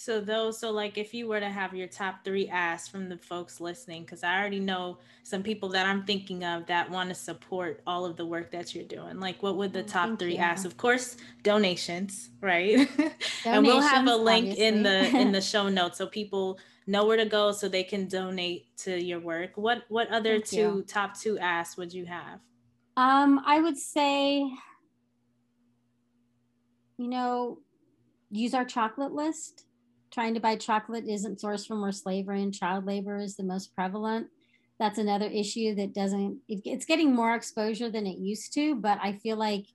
So 0.00 0.18
those, 0.18 0.58
so 0.58 0.70
like 0.70 0.96
if 0.96 1.12
you 1.12 1.28
were 1.28 1.40
to 1.40 1.50
have 1.50 1.74
your 1.74 1.86
top 1.86 2.24
three 2.24 2.48
asks 2.48 2.88
from 2.88 3.10
the 3.10 3.18
folks 3.18 3.60
listening, 3.60 4.04
because 4.04 4.24
I 4.24 4.40
already 4.40 4.58
know 4.58 4.96
some 5.24 5.42
people 5.42 5.68
that 5.68 5.84
I'm 5.84 6.04
thinking 6.06 6.42
of 6.42 6.64
that 6.68 6.90
want 6.90 7.10
to 7.10 7.14
support 7.14 7.82
all 7.86 8.06
of 8.06 8.16
the 8.16 8.24
work 8.24 8.50
that 8.52 8.74
you're 8.74 8.84
doing. 8.84 9.20
Like, 9.20 9.42
what 9.42 9.58
would 9.58 9.74
the 9.74 9.80
oh, 9.80 9.86
top 9.86 10.06
Thank 10.06 10.20
three 10.20 10.32
you. 10.36 10.38
asks? 10.38 10.64
Of 10.64 10.78
course, 10.78 11.18
donations, 11.42 12.30
right? 12.40 12.88
Donations, 12.96 13.14
and 13.44 13.66
we'll 13.66 13.82
have 13.82 14.06
a 14.06 14.16
link 14.16 14.52
obviously. 14.52 14.64
in 14.64 14.82
the 14.84 15.18
in 15.18 15.32
the 15.32 15.40
show 15.52 15.68
notes 15.68 15.98
so 15.98 16.06
people 16.06 16.58
know 16.86 17.04
where 17.04 17.18
to 17.18 17.26
go 17.26 17.52
so 17.52 17.68
they 17.68 17.84
can 17.84 18.08
donate 18.08 18.74
to 18.78 18.98
your 18.98 19.20
work. 19.20 19.50
What 19.56 19.82
what 19.90 20.08
other 20.08 20.36
Thank 20.36 20.46
two 20.46 20.56
you. 20.56 20.84
top 20.88 21.20
two 21.20 21.38
asks 21.38 21.76
would 21.76 21.92
you 21.92 22.06
have? 22.06 22.40
Um, 22.96 23.42
I 23.44 23.60
would 23.60 23.76
say, 23.76 24.50
you 26.96 27.06
know, 27.06 27.58
use 28.30 28.54
our 28.54 28.64
chocolate 28.64 29.12
list. 29.12 29.66
Trying 30.10 30.34
to 30.34 30.40
buy 30.40 30.56
chocolate 30.56 31.04
isn't 31.08 31.40
sourced 31.40 31.66
from 31.66 31.80
where 31.80 31.92
slavery 31.92 32.42
and 32.42 32.54
child 32.54 32.84
labor 32.84 33.18
is 33.18 33.36
the 33.36 33.44
most 33.44 33.74
prevalent. 33.74 34.28
That's 34.78 34.98
another 34.98 35.26
issue 35.26 35.74
that 35.74 35.94
doesn't, 35.94 36.38
it's 36.48 36.86
getting 36.86 37.14
more 37.14 37.34
exposure 37.34 37.90
than 37.90 38.06
it 38.06 38.18
used 38.18 38.54
to, 38.54 38.74
but 38.74 38.98
I 39.02 39.12
feel 39.12 39.36
like 39.36 39.66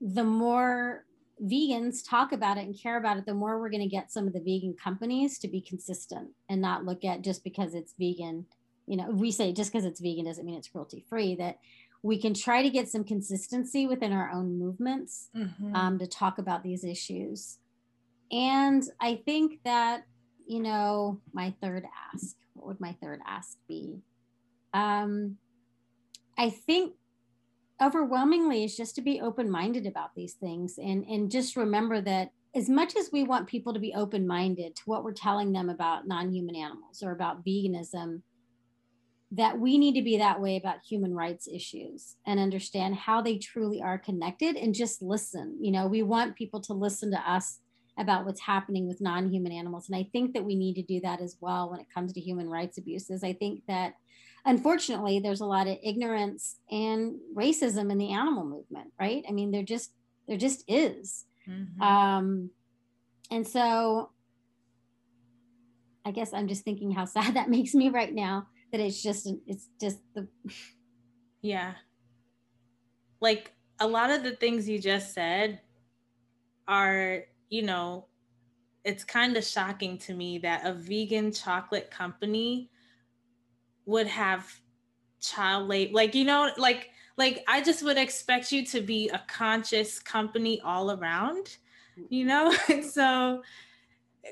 the 0.00 0.24
more 0.24 1.04
vegans 1.42 1.98
talk 2.06 2.32
about 2.32 2.58
it 2.58 2.66
and 2.66 2.78
care 2.78 2.96
about 2.96 3.16
it, 3.16 3.26
the 3.26 3.34
more 3.34 3.58
we're 3.58 3.70
going 3.70 3.82
to 3.82 3.88
get 3.88 4.12
some 4.12 4.26
of 4.26 4.32
the 4.32 4.40
vegan 4.40 4.74
companies 4.74 5.38
to 5.38 5.48
be 5.48 5.60
consistent 5.60 6.28
and 6.48 6.60
not 6.60 6.84
look 6.84 7.04
at 7.04 7.22
just 7.22 7.42
because 7.42 7.74
it's 7.74 7.94
vegan. 7.98 8.46
You 8.86 8.98
know, 8.98 9.10
we 9.10 9.30
say 9.32 9.52
just 9.52 9.72
because 9.72 9.86
it's 9.86 10.00
vegan 10.00 10.26
doesn't 10.26 10.44
mean 10.44 10.56
it's 10.56 10.68
cruelty 10.68 11.04
free, 11.08 11.34
that 11.36 11.58
we 12.02 12.20
can 12.20 12.34
try 12.34 12.62
to 12.62 12.70
get 12.70 12.88
some 12.88 13.04
consistency 13.04 13.86
within 13.86 14.12
our 14.12 14.30
own 14.30 14.58
movements 14.58 15.30
mm-hmm. 15.34 15.74
um, 15.74 15.98
to 15.98 16.06
talk 16.06 16.38
about 16.38 16.62
these 16.62 16.84
issues. 16.84 17.58
And 18.32 18.82
I 19.00 19.16
think 19.26 19.60
that, 19.64 20.04
you 20.46 20.60
know, 20.60 21.20
my 21.32 21.54
third 21.62 21.84
ask, 22.12 22.34
what 22.54 22.66
would 22.66 22.80
my 22.80 22.96
third 23.02 23.20
ask 23.26 23.58
be? 23.68 24.00
Um, 24.72 25.36
I 26.38 26.48
think 26.50 26.94
overwhelmingly 27.80 28.64
is 28.64 28.76
just 28.76 28.94
to 28.94 29.02
be 29.02 29.20
open-minded 29.20 29.86
about 29.86 30.14
these 30.14 30.34
things 30.34 30.78
and 30.78 31.04
and 31.06 31.30
just 31.30 31.56
remember 31.56 32.00
that 32.00 32.30
as 32.54 32.68
much 32.68 32.94
as 32.96 33.10
we 33.12 33.24
want 33.24 33.48
people 33.48 33.72
to 33.72 33.80
be 33.80 33.94
open-minded 33.94 34.76
to 34.76 34.82
what 34.84 35.02
we're 35.02 35.12
telling 35.12 35.52
them 35.52 35.68
about 35.68 36.06
non-human 36.06 36.54
animals 36.54 37.02
or 37.02 37.12
about 37.12 37.44
veganism 37.44 38.22
that 39.32 39.58
we 39.58 39.78
need 39.78 39.94
to 39.94 40.02
be 40.02 40.18
that 40.18 40.40
way 40.40 40.56
about 40.56 40.76
human 40.86 41.14
rights 41.14 41.48
issues 41.48 42.16
and 42.26 42.38
understand 42.38 42.94
how 42.94 43.22
they 43.22 43.38
truly 43.38 43.80
are 43.80 43.98
connected 43.98 44.56
and 44.56 44.74
just 44.74 45.00
listen. 45.00 45.56
You 45.58 45.72
know, 45.72 45.86
we 45.86 46.02
want 46.02 46.36
people 46.36 46.60
to 46.60 46.74
listen 46.74 47.10
to 47.12 47.30
us 47.30 47.60
about 47.98 48.24
what's 48.24 48.40
happening 48.40 48.86
with 48.86 49.00
non 49.00 49.30
human 49.30 49.52
animals. 49.52 49.88
And 49.88 49.96
I 49.96 50.08
think 50.12 50.32
that 50.34 50.44
we 50.44 50.54
need 50.54 50.74
to 50.74 50.82
do 50.82 51.00
that 51.00 51.20
as 51.20 51.36
well 51.40 51.70
when 51.70 51.80
it 51.80 51.86
comes 51.92 52.12
to 52.12 52.20
human 52.20 52.48
rights 52.48 52.78
abuses. 52.78 53.22
I 53.22 53.32
think 53.32 53.62
that 53.68 53.94
unfortunately 54.44 55.20
there's 55.20 55.40
a 55.40 55.46
lot 55.46 55.68
of 55.68 55.78
ignorance 55.82 56.56
and 56.70 57.16
racism 57.34 57.90
in 57.90 57.98
the 57.98 58.12
animal 58.12 58.44
movement, 58.44 58.92
right? 58.98 59.24
I 59.28 59.32
mean, 59.32 59.50
there 59.50 59.62
just 59.62 59.92
there 60.26 60.38
just 60.38 60.64
is. 60.68 61.24
Mm-hmm. 61.48 61.82
Um, 61.82 62.50
and 63.30 63.46
so 63.46 64.10
I 66.04 66.10
guess 66.10 66.32
I'm 66.32 66.48
just 66.48 66.64
thinking 66.64 66.90
how 66.90 67.04
sad 67.06 67.34
that 67.34 67.50
makes 67.50 67.74
me 67.74 67.88
right 67.90 68.12
now 68.12 68.48
that 68.72 68.80
it's 68.80 69.02
just 69.02 69.28
it's 69.46 69.68
just 69.80 69.98
the 70.14 70.26
yeah 71.42 71.72
like 73.20 73.52
a 73.80 73.86
lot 73.86 74.10
of 74.10 74.22
the 74.22 74.32
things 74.32 74.68
you 74.68 74.78
just 74.78 75.12
said 75.12 75.60
are 76.68 77.24
you 77.52 77.62
know 77.62 78.06
it's 78.84 79.04
kind 79.04 79.36
of 79.36 79.44
shocking 79.44 79.96
to 79.96 80.14
me 80.14 80.38
that 80.38 80.66
a 80.66 80.72
vegan 80.72 81.30
chocolate 81.32 81.90
company 81.90 82.70
would 83.86 84.06
have 84.06 84.50
child 85.20 85.68
labor 85.68 85.92
like 85.92 86.14
you 86.14 86.24
know 86.24 86.50
like 86.56 86.90
like 87.16 87.44
i 87.46 87.60
just 87.60 87.82
would 87.82 87.98
expect 87.98 88.50
you 88.50 88.64
to 88.64 88.80
be 88.80 89.08
a 89.10 89.22
conscious 89.28 89.98
company 89.98 90.60
all 90.62 90.92
around 90.92 91.58
you 92.08 92.24
know? 92.24 92.54
So 92.82 93.42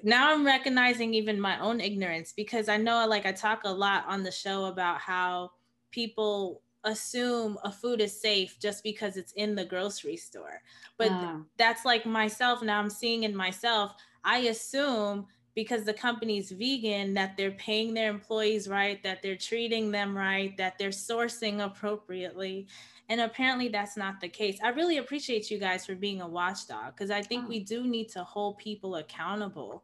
now 0.02 0.32
I'm 0.32 0.46
recognizing 0.46 1.14
even 1.14 1.40
my 1.40 1.58
own 1.60 1.80
ignorance 1.80 2.32
because 2.32 2.68
I 2.68 2.76
know 2.76 3.06
like 3.06 3.26
I 3.26 3.32
talk 3.32 3.62
a 3.64 3.72
lot 3.72 4.04
on 4.06 4.22
the 4.22 4.30
show 4.30 4.66
about 4.66 4.98
how 4.98 5.50
people 5.90 6.62
assume 6.84 7.58
a 7.64 7.70
food 7.70 8.00
is 8.00 8.20
safe 8.20 8.56
just 8.60 8.82
because 8.82 9.16
it's 9.16 9.32
in 9.32 9.54
the 9.54 9.64
grocery 9.64 10.16
store. 10.16 10.62
But 10.96 11.12
that's 11.56 11.84
like 11.84 12.06
myself 12.06 12.62
now 12.62 12.78
I'm 12.78 12.90
seeing 12.90 13.24
in 13.24 13.34
myself 13.34 13.94
I 14.24 14.38
assume 14.38 15.26
because 15.54 15.84
the 15.84 15.94
company's 15.94 16.52
vegan 16.52 17.14
that 17.14 17.36
they're 17.36 17.50
paying 17.52 17.92
their 17.92 18.08
employees 18.08 18.68
right, 18.68 19.02
that 19.02 19.22
they're 19.22 19.36
treating 19.36 19.90
them 19.90 20.16
right, 20.16 20.56
that 20.56 20.78
they're 20.78 20.90
sourcing 20.90 21.64
appropriately. 21.64 22.68
And 23.08 23.20
apparently 23.20 23.68
that's 23.68 23.96
not 23.96 24.20
the 24.20 24.28
case. 24.28 24.58
I 24.62 24.68
really 24.68 24.98
appreciate 24.98 25.50
you 25.50 25.58
guys 25.58 25.84
for 25.84 25.96
being 25.96 26.20
a 26.20 26.28
watchdog 26.28 26.94
because 26.94 27.10
I 27.10 27.22
think 27.22 27.46
oh. 27.46 27.48
we 27.48 27.60
do 27.60 27.86
need 27.86 28.08
to 28.10 28.22
hold 28.22 28.58
people 28.58 28.96
accountable. 28.96 29.82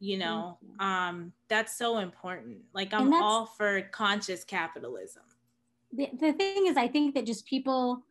You 0.00 0.18
know, 0.18 0.58
um, 0.80 1.32
that's 1.48 1.78
so 1.78 1.98
important. 1.98 2.58
Like 2.74 2.92
I'm 2.92 3.14
all 3.14 3.46
for 3.46 3.82
conscious 3.82 4.44
capitalism. 4.44 5.22
The, 5.96 6.10
the 6.18 6.32
thing 6.32 6.66
is, 6.66 6.76
I 6.76 6.88
think 6.88 7.14
that 7.14 7.26
just 7.26 7.46
people 7.46 8.02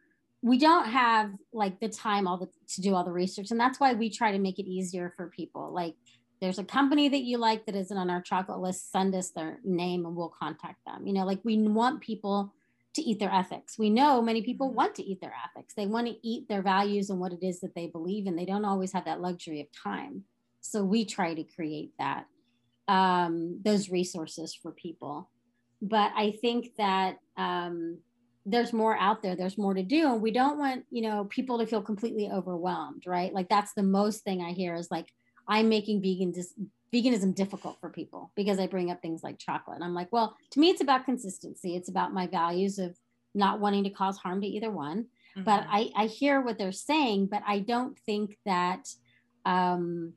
we 0.41 0.57
don't 0.57 0.87
have 0.87 1.31
like 1.53 1.79
the 1.79 1.87
time 1.87 2.27
all 2.27 2.37
the 2.37 2.49
to 2.73 2.81
do 2.81 2.93
all 2.93 3.05
the 3.05 3.11
research 3.11 3.49
and 3.49 3.59
that's 3.59 3.79
why 3.79 3.93
we 3.93 4.09
try 4.09 4.29
to 4.33 4.39
make 4.39 4.59
it 4.59 4.65
easier 4.65 5.13
for 5.15 5.27
people 5.29 5.71
like 5.73 5.95
there's 6.43 6.59
a 6.59 6.63
company 6.65 7.07
that 7.07 7.21
you 7.21 7.37
like 7.37 7.65
that 7.65 7.75
isn't 7.75 7.97
on 7.97 8.09
our 8.09 8.21
chocolate 8.21 8.59
list, 8.59 8.91
send 8.91 9.15
us 9.15 9.29
their 9.29 9.59
name 9.63 10.05
and 10.05 10.13
we'll 10.13 10.33
contact 10.37 10.83
them. 10.85 11.07
You 11.07 11.13
know, 11.13 11.25
like 11.25 11.39
we 11.45 11.57
want 11.57 12.01
people 12.01 12.53
to 12.95 13.01
eat 13.01 13.17
their 13.17 13.33
ethics. 13.33 13.79
We 13.79 13.89
know 13.89 14.21
many 14.21 14.41
people 14.41 14.67
mm-hmm. 14.67 14.75
want 14.75 14.95
to 14.95 15.03
eat 15.03 15.21
their 15.21 15.33
ethics. 15.45 15.73
They 15.73 15.87
want 15.87 16.07
to 16.07 16.17
eat 16.21 16.49
their 16.49 16.61
values 16.61 17.09
and 17.09 17.21
what 17.21 17.31
it 17.31 17.41
is 17.41 17.61
that 17.61 17.75
they 17.75 17.87
believe 17.87 18.27
in. 18.27 18.35
They 18.35 18.43
don't 18.43 18.65
always 18.65 18.91
have 18.91 19.05
that 19.05 19.21
luxury 19.21 19.61
of 19.61 19.67
time. 19.71 20.25
So 20.59 20.83
we 20.83 21.05
try 21.05 21.33
to 21.33 21.45
create 21.45 21.93
that, 21.97 22.25
um, 22.89 23.61
those 23.63 23.89
resources 23.89 24.53
for 24.53 24.71
people. 24.71 25.29
But 25.83 26.11
I 26.15 26.37
think 26.41 26.71
that 26.77 27.17
um, 27.35 27.97
there's 28.45 28.71
more 28.71 28.97
out 28.97 29.21
there. 29.21 29.35
There's 29.35 29.57
more 29.57 29.73
to 29.73 29.83
do. 29.83 30.13
And 30.13 30.21
we 30.21 30.31
don't 30.31 30.57
want, 30.57 30.85
you 30.89 31.01
know, 31.01 31.25
people 31.25 31.59
to 31.59 31.67
feel 31.67 31.81
completely 31.81 32.29
overwhelmed, 32.31 33.03
right? 33.05 33.33
Like 33.33 33.49
that's 33.49 33.73
the 33.73 33.83
most 33.83 34.23
thing 34.23 34.41
I 34.41 34.53
hear 34.53 34.75
is 34.75 34.89
like, 34.89 35.07
I'm 35.47 35.67
making 35.67 36.01
vegan 36.01 36.31
dis- 36.31 36.55
veganism 36.93 37.35
difficult 37.35 37.79
for 37.81 37.89
people 37.89 38.31
because 38.35 38.59
I 38.59 38.67
bring 38.67 38.91
up 38.91 39.01
things 39.01 39.23
like 39.23 39.39
chocolate. 39.39 39.75
And 39.75 39.83
I'm 39.83 39.93
like, 39.93 40.11
well, 40.11 40.37
to 40.51 40.59
me, 40.59 40.69
it's 40.69 40.81
about 40.81 41.05
consistency. 41.05 41.75
It's 41.75 41.89
about 41.89 42.13
my 42.13 42.27
values 42.27 42.79
of 42.79 42.97
not 43.35 43.59
wanting 43.59 43.83
to 43.83 43.89
cause 43.89 44.17
harm 44.17 44.39
to 44.41 44.47
either 44.47 44.71
one. 44.71 45.07
Mm-hmm. 45.35 45.43
But 45.43 45.65
I, 45.69 45.89
I 45.97 46.05
hear 46.05 46.39
what 46.39 46.57
they're 46.57 46.71
saying, 46.71 47.27
but 47.27 47.41
I 47.45 47.59
don't 47.59 47.99
think 48.05 48.37
that 48.45 48.87
um, 49.45 50.13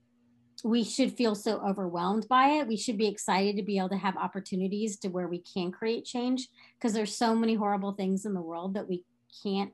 we 0.66 0.83
should 0.83 1.12
feel 1.12 1.37
so 1.37 1.61
overwhelmed 1.64 2.26
by 2.26 2.48
it. 2.48 2.66
We 2.66 2.76
should 2.76 2.98
be 2.98 3.07
excited 3.07 3.57
to 3.57 3.62
be 3.62 3.79
able 3.79 3.90
to 3.90 3.96
have 3.96 4.16
opportunities 4.16 4.96
to 4.96 5.09
where 5.09 5.29
we 5.29 5.38
can 5.38 5.70
create 5.70 6.05
change 6.05 6.48
because 6.76 6.92
there's 6.92 7.14
so 7.14 7.37
many 7.37 7.55
horrible 7.55 7.92
things 7.92 8.26
in 8.26 8.35
the 8.35 8.40
world 8.40 8.74
that 8.74 8.88
we 8.88 9.05
can't 9.44 9.72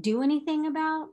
do 0.00 0.22
anything 0.22 0.66
about. 0.66 1.10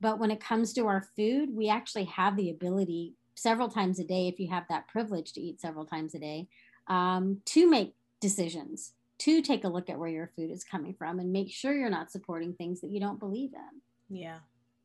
But 0.00 0.18
when 0.18 0.32
it 0.32 0.40
comes 0.40 0.72
to 0.72 0.88
our 0.88 1.06
food, 1.14 1.54
we 1.54 1.68
actually 1.68 2.06
have 2.06 2.36
the 2.36 2.50
ability 2.50 3.12
several 3.36 3.68
times 3.68 4.00
a 4.00 4.04
day, 4.04 4.26
if 4.26 4.40
you 4.40 4.48
have 4.48 4.64
that 4.68 4.88
privilege 4.88 5.32
to 5.34 5.40
eat 5.40 5.60
several 5.60 5.84
times 5.84 6.16
a 6.16 6.18
day, 6.18 6.48
um, 6.88 7.40
to 7.44 7.70
make 7.70 7.94
decisions, 8.18 8.94
to 9.18 9.42
take 9.42 9.62
a 9.62 9.68
look 9.68 9.88
at 9.88 9.98
where 9.98 10.08
your 10.08 10.32
food 10.34 10.50
is 10.50 10.64
coming 10.64 10.92
from 10.92 11.20
and 11.20 11.32
make 11.32 11.52
sure 11.52 11.72
you're 11.72 11.88
not 11.88 12.10
supporting 12.10 12.52
things 12.54 12.80
that 12.80 12.90
you 12.90 12.98
don't 12.98 13.20
believe 13.20 13.52
in. 13.54 14.18
Yeah. 14.18 14.38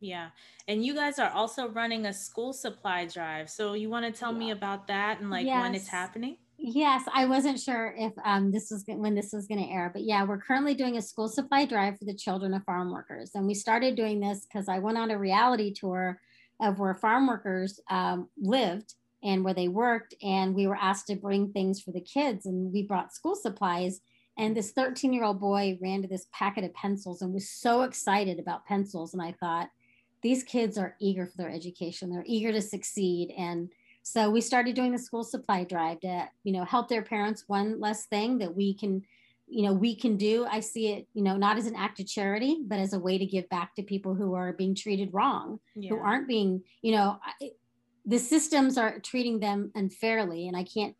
Yeah. 0.06 0.30
And 0.68 0.86
you 0.86 0.96
guys 0.96 1.20
are 1.20 1.30
also 1.32 1.70
running 1.70 2.06
a 2.06 2.13
school 2.13 2.54
supply 2.54 3.06
drive. 3.06 3.50
So 3.50 3.74
you 3.74 3.89
want 3.89 4.06
to 4.06 4.18
tell 4.18 4.32
yeah. 4.32 4.39
me 4.39 4.52
about 4.52 4.88
that 4.88 5.20
and 5.20 5.30
like 5.30 5.46
yes. 5.46 5.62
when 5.62 5.76
it's 5.76 5.88
happening? 5.88 6.38
Yes, 6.58 7.04
I 7.13 7.26
wasn't 7.26 7.60
sure 7.60 7.94
if 7.98 8.13
um, 8.24 8.52
this 8.52 8.72
was 8.72 8.86
when 8.88 9.13
this 9.13 9.34
was 9.34 9.46
going 9.46 9.63
to 9.63 9.70
air, 9.70 9.89
but 9.94 10.04
yeah, 10.04 10.24
we're 10.24 10.39
currently 10.39 10.74
doing 10.74 10.98
a 10.98 11.02
school 11.02 11.28
supply 11.28 11.65
drive 11.65 12.00
for 12.00 12.06
the 12.06 12.13
children 12.13 12.54
of 12.54 12.63
farm 12.63 12.91
workers, 12.91 13.32
and 13.36 13.46
we 13.46 13.54
started 13.54 13.96
doing 13.96 14.22
this 14.22 14.46
because 14.46 14.70
I 14.70 14.80
went 14.80 14.98
on 14.98 15.12
a 15.12 15.20
reality 15.20 15.74
tour 15.74 16.22
of 16.62 16.80
where 16.80 16.94
farm 16.94 17.28
workers 17.28 17.82
um, 17.89 18.30
lived 18.41 18.94
and 19.22 19.44
where 19.44 19.54
they 19.54 19.68
worked, 19.68 20.15
and 20.24 20.56
we 20.56 20.65
were 20.65 20.78
asked 20.78 21.08
to 21.08 21.15
bring 21.15 21.52
things 21.52 21.82
for 21.82 21.91
the 21.91 22.02
kids, 22.02 22.46
and 22.46 22.72
we 22.72 22.84
brought 22.84 23.13
school 23.13 23.36
supplies. 23.36 24.00
And 24.38 24.56
this 24.56 24.72
13 24.72 25.13
year 25.13 25.24
old 25.24 25.39
boy 25.39 25.78
ran 25.82 26.02
to 26.02 26.08
this 26.08 26.28
packet 26.34 26.63
of 26.63 26.74
pencils 26.74 27.22
and 27.22 27.34
was 27.34 27.50
so 27.50 27.84
excited 27.84 28.39
about 28.39 28.65
pencils, 28.65 29.13
and 29.13 29.22
I 29.22 29.34
thought, 29.34 29.70
these 30.26 30.44
kids 30.44 30.76
are 30.78 30.96
eager 31.00 31.26
for 31.28 31.38
their 31.38 31.52
education, 31.52 32.10
they're 32.10 32.24
eager 32.36 32.52
to 32.52 32.62
succeed, 32.62 33.32
and 33.38 33.70
so 34.02 34.30
we 34.30 34.40
started 34.40 34.76
doing 34.76 34.92
the 34.92 35.00
school 35.00 35.24
supply 35.24 35.64
drive 35.64 36.00
to, 36.02 36.30
you 36.44 36.54
know, 36.54 36.64
help 36.64 36.88
their 36.88 37.02
parents. 37.02 37.44
One 37.48 37.80
less 37.80 38.06
thing 38.06 38.38
that 38.38 38.56
we 38.56 38.76
can, 38.76 39.04
you 39.48 39.64
know, 39.66 39.74
we 39.74 39.96
can 39.96 40.16
do. 40.16 40.46
I 40.46 40.60
see 40.60 40.86
it, 40.94 41.08
you 41.16 41.24
know, 41.24 41.38
not 41.38 41.58
as 41.58 41.66
an 41.66 41.76
act 41.76 42.00
of 42.00 42.06
charity, 42.06 42.60
but 42.68 42.78
as 42.78 42.94
a 42.94 43.00
way 43.00 43.18
to 43.18 43.26
give 43.26 43.50
back 43.50 43.76
to 43.76 43.82
people 43.84 44.14
who 44.14 44.36
are 44.36 44.54
being 44.54 44.76
treated 44.76 45.10
wrong, 45.12 45.60
yeah. 45.74 45.90
who 45.90 45.98
aren't 45.98 46.28
being, 46.28 46.62
you 46.84 46.92
know, 46.92 47.20
the 48.06 48.20
systems 48.20 48.78
are 48.78 49.00
treating 49.00 49.40
them 49.40 49.72
unfairly. 49.74 50.48
And 50.48 50.56
I 50.56 50.66
can't, 50.66 50.96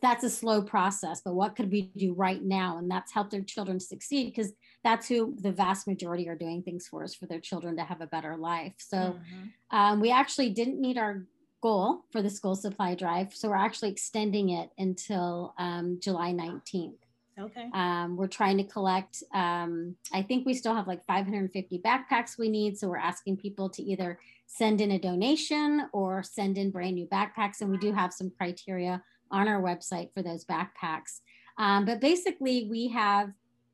that's 0.00 0.24
a 0.24 0.30
slow 0.30 0.62
process, 0.62 1.22
but 1.24 1.34
what 1.34 1.54
could 1.54 1.70
we 1.70 1.92
do 1.96 2.12
right 2.12 2.42
now? 2.42 2.78
And 2.78 2.90
that's 2.90 3.12
help 3.12 3.30
their 3.30 3.42
children 3.42 3.78
succeed 3.78 4.26
because 4.26 4.52
that's 4.84 5.08
who 5.08 5.34
the 5.40 5.52
vast 5.52 5.86
majority 5.86 6.28
are 6.28 6.34
doing 6.34 6.62
things 6.62 6.88
for 6.88 7.04
is 7.04 7.14
for 7.14 7.26
their 7.26 7.40
children 7.40 7.76
to 7.76 7.84
have 7.84 8.00
a 8.00 8.06
better 8.06 8.36
life. 8.36 8.74
So 8.78 8.96
mm-hmm. 8.96 9.76
um, 9.76 10.00
we 10.00 10.10
actually 10.10 10.50
didn't 10.50 10.80
meet 10.80 10.98
our 10.98 11.24
goal 11.62 12.04
for 12.10 12.20
the 12.20 12.30
school 12.30 12.56
supply 12.56 12.94
drive. 12.94 13.34
So 13.34 13.48
we're 13.48 13.56
actually 13.56 13.90
extending 13.90 14.50
it 14.50 14.70
until 14.78 15.54
um, 15.58 15.98
July 16.02 16.32
19th. 16.32 16.94
Okay. 17.38 17.68
Um, 17.72 18.16
we're 18.16 18.26
trying 18.26 18.58
to 18.58 18.64
collect, 18.64 19.22
um, 19.32 19.96
I 20.12 20.20
think 20.22 20.44
we 20.44 20.52
still 20.52 20.74
have 20.74 20.86
like 20.86 21.04
550 21.06 21.78
backpacks 21.78 22.36
we 22.36 22.48
need. 22.50 22.76
So 22.76 22.88
we're 22.88 22.98
asking 22.98 23.38
people 23.38 23.70
to 23.70 23.82
either 23.82 24.18
send 24.46 24.80
in 24.80 24.90
a 24.90 24.98
donation 24.98 25.88
or 25.92 26.22
send 26.22 26.58
in 26.58 26.70
brand 26.70 26.96
new 26.96 27.06
backpacks. 27.06 27.62
And 27.62 27.70
we 27.70 27.78
do 27.78 27.92
have 27.92 28.12
some 28.12 28.30
criteria 28.36 29.02
on 29.30 29.48
our 29.48 29.62
website 29.62 30.12
for 30.12 30.22
those 30.22 30.44
backpacks. 30.44 31.20
Um, 31.56 31.84
but 31.84 32.00
basically, 32.00 32.66
we 32.68 32.88
have 32.88 33.32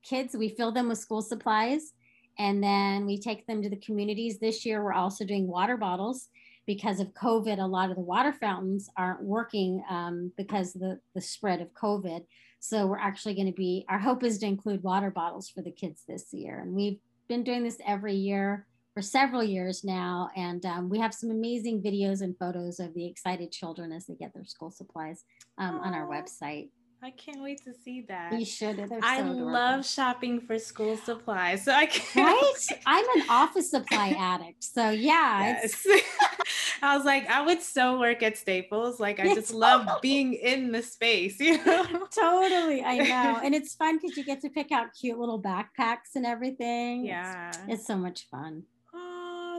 kids, 0.08 0.36
we 0.36 0.48
fill 0.48 0.72
them 0.72 0.88
with 0.88 0.98
school 0.98 1.22
supplies 1.22 1.92
and 2.38 2.62
then 2.62 3.04
we 3.04 3.18
take 3.18 3.46
them 3.46 3.62
to 3.62 3.68
the 3.68 3.76
communities. 3.76 4.38
This 4.38 4.64
year, 4.64 4.82
we're 4.82 4.92
also 4.92 5.24
doing 5.24 5.46
water 5.46 5.76
bottles 5.76 6.28
because 6.68 7.00
of 7.00 7.14
COVID, 7.14 7.58
a 7.58 7.66
lot 7.66 7.88
of 7.88 7.96
the 7.96 8.02
water 8.02 8.30
fountains 8.30 8.90
aren't 8.94 9.22
working 9.22 9.82
um, 9.88 10.30
because 10.36 10.74
of 10.74 10.82
the, 10.82 11.00
the 11.14 11.20
spread 11.20 11.62
of 11.62 11.72
COVID. 11.72 12.26
So 12.60 12.86
we're 12.86 12.98
actually 12.98 13.34
going 13.34 13.46
to 13.46 13.54
be, 13.54 13.86
our 13.88 13.98
hope 13.98 14.22
is 14.22 14.38
to 14.38 14.46
include 14.46 14.82
water 14.82 15.10
bottles 15.10 15.48
for 15.48 15.62
the 15.62 15.70
kids 15.70 16.02
this 16.06 16.26
year. 16.32 16.60
And 16.60 16.74
we've 16.74 16.98
been 17.26 17.42
doing 17.42 17.64
this 17.64 17.78
every 17.86 18.14
year 18.14 18.66
for 18.92 19.00
several 19.00 19.42
years 19.42 19.82
now. 19.82 20.28
And 20.36 20.66
um, 20.66 20.90
we 20.90 20.98
have 20.98 21.14
some 21.14 21.30
amazing 21.30 21.82
videos 21.82 22.20
and 22.20 22.36
photos 22.36 22.80
of 22.80 22.92
the 22.92 23.06
excited 23.06 23.50
children 23.50 23.90
as 23.90 24.04
they 24.04 24.14
get 24.14 24.34
their 24.34 24.44
school 24.44 24.70
supplies 24.70 25.24
um, 25.56 25.76
on 25.76 25.94
our 25.94 26.06
website. 26.06 26.68
I 27.00 27.10
can't 27.12 27.42
wait 27.42 27.62
to 27.64 27.72
see 27.72 28.04
that. 28.08 28.32
You 28.32 28.44
should. 28.44 28.90
I 29.02 29.22
love 29.22 29.86
shopping 29.86 30.40
for 30.40 30.58
school 30.58 30.96
supplies. 30.96 31.64
So 31.64 31.72
I 31.72 31.86
can't. 31.86 32.28
Right? 32.38 32.80
I'm 32.86 33.04
an 33.20 33.30
office 33.30 33.70
supply 33.70 34.16
addict. 34.18 34.64
So 34.64 34.90
yeah. 34.90 35.60
Yes. 35.62 35.86
I 36.82 36.96
was 36.96 37.04
like, 37.04 37.28
I 37.28 37.42
would 37.42 37.62
so 37.62 37.98
work 37.98 38.22
at 38.22 38.36
Staples. 38.36 38.98
Like 38.98 39.20
I 39.20 39.34
just 39.34 39.54
love 39.54 39.88
being 40.02 40.34
in 40.34 40.72
the 40.72 40.82
space, 40.82 41.38
you 41.40 41.64
know? 41.64 42.06
totally. 42.12 42.82
I 42.82 42.98
know. 42.98 43.40
And 43.44 43.54
it's 43.54 43.74
fun 43.74 43.98
because 44.00 44.16
you 44.16 44.24
get 44.24 44.40
to 44.42 44.50
pick 44.50 44.72
out 44.72 44.88
cute 44.98 45.18
little 45.18 45.40
backpacks 45.40 46.16
and 46.16 46.26
everything. 46.26 47.06
Yeah. 47.06 47.48
It's, 47.48 47.58
it's 47.68 47.86
so 47.86 47.96
much 47.96 48.28
fun 48.30 48.64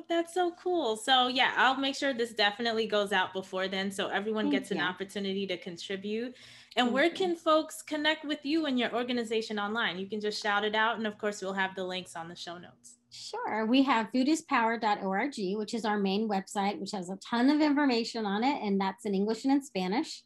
that's 0.10 0.34
so 0.34 0.52
cool. 0.62 0.98
So 0.98 1.28
yeah, 1.28 1.54
I'll 1.56 1.78
make 1.78 1.96
sure 1.96 2.14
this 2.14 2.34
definitely 2.34 2.88
goes 2.88 3.14
out 3.14 3.32
before 3.32 3.68
then 3.68 3.92
so 3.92 4.08
everyone 4.08 4.46
Thank 4.46 4.56
gets 4.56 4.72
you. 4.72 4.78
an 4.78 4.84
opportunity 4.84 5.48
to 5.48 5.58
contribute. 5.58 6.36
And 6.76 6.88
Thank 6.88 6.94
where 6.94 7.10
can 7.10 7.36
folks 7.36 7.82
connect 7.82 8.26
with 8.26 8.44
you 8.44 8.66
and 8.66 8.78
your 8.78 8.94
organization 8.94 9.60
online? 9.60 10.00
You 10.00 10.08
can 10.08 10.20
just 10.20 10.42
shout 10.42 10.66
it 10.66 10.76
out 10.76 10.98
and 10.98 11.08
of 11.08 11.18
course 11.18 11.42
we'll 11.42 11.54
have 11.54 11.76
the 11.76 11.84
links 11.84 12.16
on 12.16 12.28
the 12.28 12.36
show 12.36 12.58
notes. 12.58 12.98
Sure. 13.12 13.66
We 13.66 13.84
have 13.84 14.12
foodispower.org, 14.14 15.34
which 15.58 15.74
is 15.74 15.86
our 15.86 15.98
main 15.98 16.30
website, 16.30 16.80
which 16.80 16.92
has 16.92 17.10
a 17.10 17.18
ton 17.18 17.50
of 17.50 17.60
information 17.60 18.26
on 18.26 18.44
it, 18.44 18.62
and 18.62 18.80
that's 18.80 19.06
in 19.06 19.16
English 19.16 19.46
and 19.46 19.54
in 19.54 19.64
Spanish. 19.64 20.24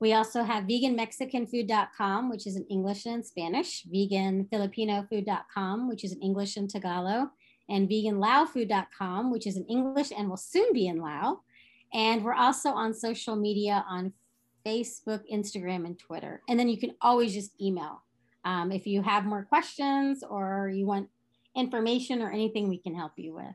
We 0.00 0.14
also 0.14 0.42
have 0.42 0.64
veganmexicanfood.com, 0.64 2.30
which 2.30 2.46
is 2.46 2.56
in 2.56 2.64
English 2.66 3.06
and 3.06 3.16
in 3.16 3.22
Spanish, 3.22 3.84
veganfilipinofood.com, 3.84 5.88
which 5.88 6.04
is 6.04 6.12
in 6.12 6.22
English 6.22 6.56
and 6.56 6.68
Tagalog, 6.68 7.28
and 7.68 7.88
veganlaofood.com, 7.88 9.30
which 9.30 9.46
is 9.46 9.56
in 9.56 9.64
English 9.66 10.12
and 10.16 10.28
will 10.28 10.36
soon 10.36 10.72
be 10.72 10.86
in 10.86 10.98
Lao. 10.98 11.40
And 11.92 12.24
we're 12.24 12.34
also 12.34 12.70
on 12.70 12.94
social 12.94 13.36
media 13.36 13.84
on 13.88 14.12
Facebook, 14.64 15.20
Instagram, 15.32 15.86
and 15.86 15.98
Twitter. 15.98 16.42
And 16.48 16.58
then 16.58 16.68
you 16.68 16.78
can 16.78 16.92
always 17.00 17.34
just 17.34 17.60
email. 17.60 18.02
Um, 18.44 18.72
if 18.72 18.86
you 18.86 19.02
have 19.02 19.24
more 19.24 19.44
questions 19.44 20.24
or 20.28 20.70
you 20.74 20.86
want 20.86 21.08
information 21.54 22.22
or 22.22 22.30
anything 22.30 22.68
we 22.68 22.78
can 22.78 22.94
help 22.94 23.12
you 23.16 23.34
with. 23.34 23.54